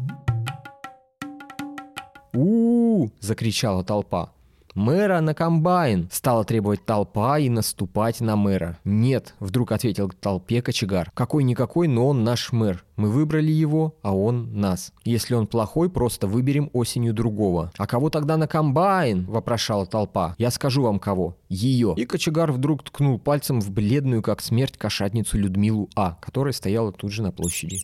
у, 2.34 3.08
закричала 3.20 3.84
толпа. 3.84 4.32
«Мэра 4.74 5.20
на 5.20 5.34
комбайн!»– 5.34 6.08
стала 6.12 6.44
требовать 6.44 6.86
толпа 6.86 7.38
и 7.38 7.50
наступать 7.50 8.22
на 8.22 8.36
мэра. 8.36 8.78
«Нет»,– 8.84 9.34
вдруг 9.38 9.70
ответил 9.70 10.08
толпе 10.08 10.62
кочегар. 10.62 11.10
«Какой-никакой, 11.12 11.88
но 11.88 12.08
он 12.08 12.24
наш 12.24 12.52
мэр. 12.52 12.82
Мы 12.96 13.10
выбрали 13.10 13.52
его, 13.52 13.96
а 14.00 14.16
он 14.16 14.58
нас. 14.58 14.92
Если 15.04 15.34
он 15.34 15.46
плохой, 15.46 15.90
просто 15.90 16.26
выберем 16.26 16.70
осенью 16.72 17.12
другого». 17.12 17.70
«А 17.76 17.86
кого 17.86 18.08
тогда 18.08 18.38
на 18.38 18.46
комбайн?»– 18.46 19.26
вопрошала 19.28 19.84
толпа. 19.84 20.34
«Я 20.38 20.50
скажу 20.50 20.82
вам 20.82 20.98
кого. 20.98 21.36
Ее». 21.50 21.92
И 21.98 22.06
кочегар 22.06 22.50
вдруг 22.50 22.82
ткнул 22.82 23.18
пальцем 23.18 23.60
в 23.60 23.70
бледную, 23.70 24.22
как 24.22 24.40
смерть, 24.40 24.78
кошатницу 24.78 25.36
Людмилу 25.36 25.90
А., 25.94 26.16
которая 26.22 26.54
стояла 26.54 26.92
тут 26.92 27.12
же 27.12 27.22
на 27.22 27.30
площади. 27.30 27.80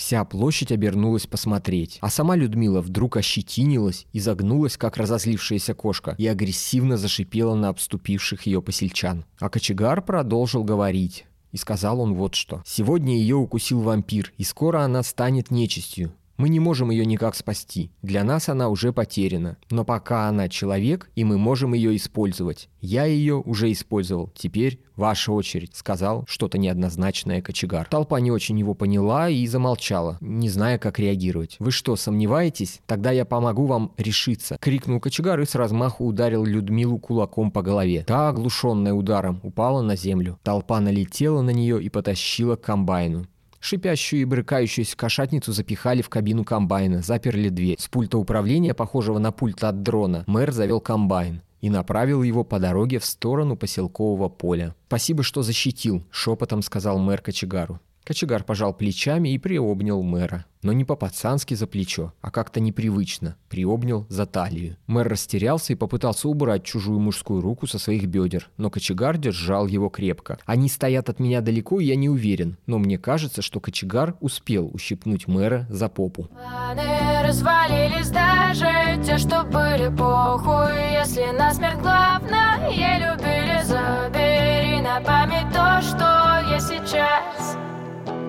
Вся 0.00 0.24
площадь 0.24 0.72
обернулась 0.72 1.26
посмотреть, 1.26 1.98
а 2.00 2.08
сама 2.08 2.34
Людмила 2.34 2.80
вдруг 2.80 3.18
ощетинилась 3.18 4.06
и 4.14 4.18
загнулась, 4.18 4.78
как 4.78 4.96
разозлившаяся 4.96 5.74
кошка, 5.74 6.14
и 6.16 6.26
агрессивно 6.26 6.96
зашипела 6.96 7.54
на 7.54 7.68
обступивших 7.68 8.46
ее 8.46 8.62
посельчан. 8.62 9.26
А 9.38 9.50
кочегар 9.50 10.00
продолжил 10.00 10.64
говорить. 10.64 11.26
И 11.52 11.58
сказал 11.58 12.00
он 12.00 12.14
вот 12.14 12.34
что. 12.34 12.62
«Сегодня 12.64 13.18
ее 13.18 13.36
укусил 13.36 13.82
вампир, 13.82 14.32
и 14.38 14.42
скоро 14.42 14.84
она 14.84 15.02
станет 15.02 15.50
нечистью. 15.50 16.14
Мы 16.40 16.48
не 16.48 16.58
можем 16.58 16.90
ее 16.90 17.04
никак 17.04 17.34
спасти. 17.34 17.90
Для 18.00 18.24
нас 18.24 18.48
она 18.48 18.70
уже 18.70 18.94
потеряна. 18.94 19.58
Но 19.70 19.84
пока 19.84 20.26
она 20.26 20.48
человек, 20.48 21.10
и 21.14 21.22
мы 21.22 21.36
можем 21.36 21.74
ее 21.74 21.94
использовать. 21.96 22.70
Я 22.80 23.04
ее 23.04 23.34
уже 23.34 23.70
использовал. 23.70 24.32
Теперь 24.34 24.80
ваша 24.96 25.32
очередь»,— 25.32 25.72
сказал 25.74 26.24
что-то 26.26 26.56
неоднозначное 26.56 27.42
кочегар. 27.42 27.86
Толпа 27.90 28.20
не 28.20 28.30
очень 28.30 28.58
его 28.58 28.72
поняла 28.72 29.28
и 29.28 29.46
замолчала, 29.46 30.16
не 30.22 30.48
зная, 30.48 30.78
как 30.78 30.98
реагировать. 30.98 31.56
«Вы 31.58 31.72
что, 31.72 31.94
сомневаетесь? 31.94 32.80
Тогда 32.86 33.10
я 33.10 33.26
помогу 33.26 33.66
вам 33.66 33.92
решиться»,— 33.98 34.56
крикнул 34.60 34.98
кочегар 34.98 35.38
и 35.40 35.44
с 35.44 35.54
размаху 35.54 36.06
ударил 36.06 36.46
Людмилу 36.46 36.98
кулаком 36.98 37.50
по 37.50 37.60
голове. 37.60 38.04
Та, 38.06 38.30
оглушенная 38.30 38.94
ударом, 38.94 39.40
упала 39.42 39.82
на 39.82 39.94
землю. 39.94 40.38
Толпа 40.42 40.80
налетела 40.80 41.42
на 41.42 41.50
нее 41.50 41.82
и 41.82 41.90
потащила 41.90 42.56
к 42.56 42.62
комбайну. 42.62 43.26
Шипящую 43.60 44.22
и 44.22 44.24
брыкающуюся 44.24 44.96
кошатницу 44.96 45.52
запихали 45.52 46.02
в 46.02 46.08
кабину 46.08 46.44
комбайна, 46.44 47.02
заперли 47.02 47.50
дверь. 47.50 47.76
С 47.78 47.88
пульта 47.88 48.16
управления, 48.18 48.74
похожего 48.74 49.18
на 49.18 49.32
пульт 49.32 49.62
от 49.62 49.82
дрона, 49.82 50.24
мэр 50.26 50.50
завел 50.50 50.80
комбайн 50.80 51.42
и 51.60 51.68
направил 51.68 52.22
его 52.22 52.42
по 52.42 52.58
дороге 52.58 52.98
в 52.98 53.04
сторону 53.04 53.56
поселкового 53.56 54.30
поля. 54.30 54.74
«Спасибо, 54.88 55.22
что 55.22 55.42
защитил»,— 55.42 56.02
шепотом 56.10 56.62
сказал 56.62 56.98
мэр 56.98 57.20
Кочегару. 57.20 57.80
Кочегар 58.04 58.44
пожал 58.44 58.72
плечами 58.74 59.30
и 59.30 59.38
приобнял 59.38 60.02
мэра. 60.02 60.44
Но 60.62 60.72
не 60.72 60.84
по-пацански 60.84 61.54
за 61.54 61.66
плечо, 61.66 62.12
а 62.20 62.30
как-то 62.30 62.60
непривычно. 62.60 63.36
Приобнял 63.48 64.06
за 64.10 64.26
талию. 64.26 64.76
Мэр 64.86 65.08
растерялся 65.08 65.72
и 65.72 65.76
попытался 65.76 66.28
убрать 66.28 66.64
чужую 66.64 67.00
мужскую 67.00 67.40
руку 67.40 67.66
со 67.66 67.78
своих 67.78 68.04
бедер, 68.06 68.50
но 68.58 68.68
кочегар 68.68 69.16
держал 69.16 69.66
его 69.66 69.88
крепко. 69.88 70.38
Они 70.44 70.68
стоят 70.68 71.08
от 71.08 71.18
меня 71.18 71.40
далеко, 71.40 71.80
и 71.80 71.86
я 71.86 71.96
не 71.96 72.10
уверен, 72.10 72.58
но 72.66 72.78
мне 72.78 72.98
кажется, 72.98 73.40
что 73.40 73.58
кочегар 73.58 74.16
успел 74.20 74.70
ущипнуть 74.72 75.28
мэра 75.28 75.66
за 75.70 75.88
попу. 75.88 76.24
Планы 76.24 77.26
развалились 77.26 78.10
даже 78.10 79.02
те, 79.04 79.16
что 79.16 79.44
были 79.44 79.88
похуй 79.96 80.92
Если 80.92 81.24
насмерть 81.38 81.80
главное 81.80 82.70
любили, 82.98 83.62
забери 83.64 84.80
на 84.82 85.00
память 85.00 85.52
то, 85.54 85.80
что 85.80 86.54
есть 86.54 86.68
сейчас 86.68 87.19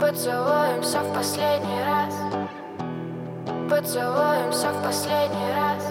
Поцелуемся 0.02 1.00
в 1.02 1.14
последний 1.14 1.84
раз. 1.86 2.16
Поцелуемся 3.70 4.72
в 4.72 4.84
последний 4.84 5.54
раз. 5.54 5.84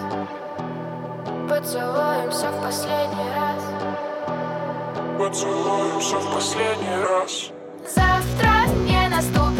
Поцелуемся 1.49 2.51
в 2.51 2.61
последний 2.61 3.31
раз. 3.33 3.63
Поцелуемся 5.17 6.17
в 6.17 6.33
последний 6.33 7.01
раз. 7.09 7.51
Завтра 7.87 8.67
не 8.83 9.07
наступит 9.07 9.50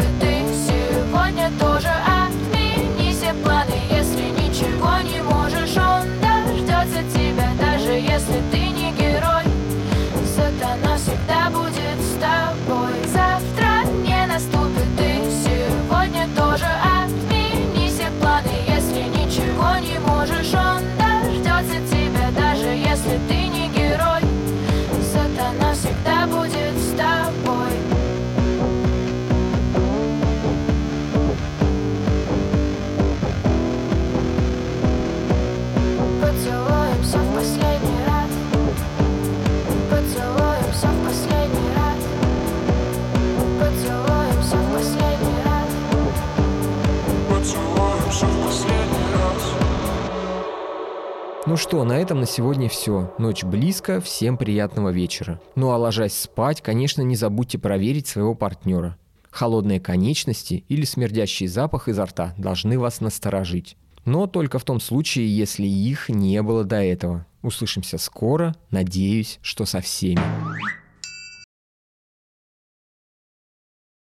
Ну 51.52 51.58
что, 51.58 51.84
на 51.84 51.98
этом 51.98 52.18
на 52.18 52.26
сегодня 52.26 52.70
все. 52.70 53.12
Ночь 53.18 53.44
близко, 53.44 54.00
всем 54.00 54.38
приятного 54.38 54.88
вечера. 54.88 55.38
Ну 55.54 55.70
а 55.70 55.76
ложась 55.76 56.18
спать, 56.18 56.62
конечно, 56.62 57.02
не 57.02 57.14
забудьте 57.14 57.58
проверить 57.58 58.06
своего 58.06 58.34
партнера. 58.34 58.96
Холодные 59.30 59.78
конечности 59.78 60.64
или 60.70 60.86
смердящий 60.86 61.46
запах 61.46 61.88
изо 61.88 62.06
рта 62.06 62.32
должны 62.38 62.78
вас 62.78 63.02
насторожить. 63.02 63.76
Но 64.06 64.26
только 64.26 64.58
в 64.58 64.64
том 64.64 64.80
случае, 64.80 65.28
если 65.36 65.66
их 65.66 66.08
не 66.08 66.40
было 66.40 66.64
до 66.64 66.76
этого. 66.76 67.26
Услышимся 67.42 67.98
скоро, 67.98 68.54
надеюсь, 68.70 69.38
что 69.42 69.66
со 69.66 69.82
всеми. 69.82 70.22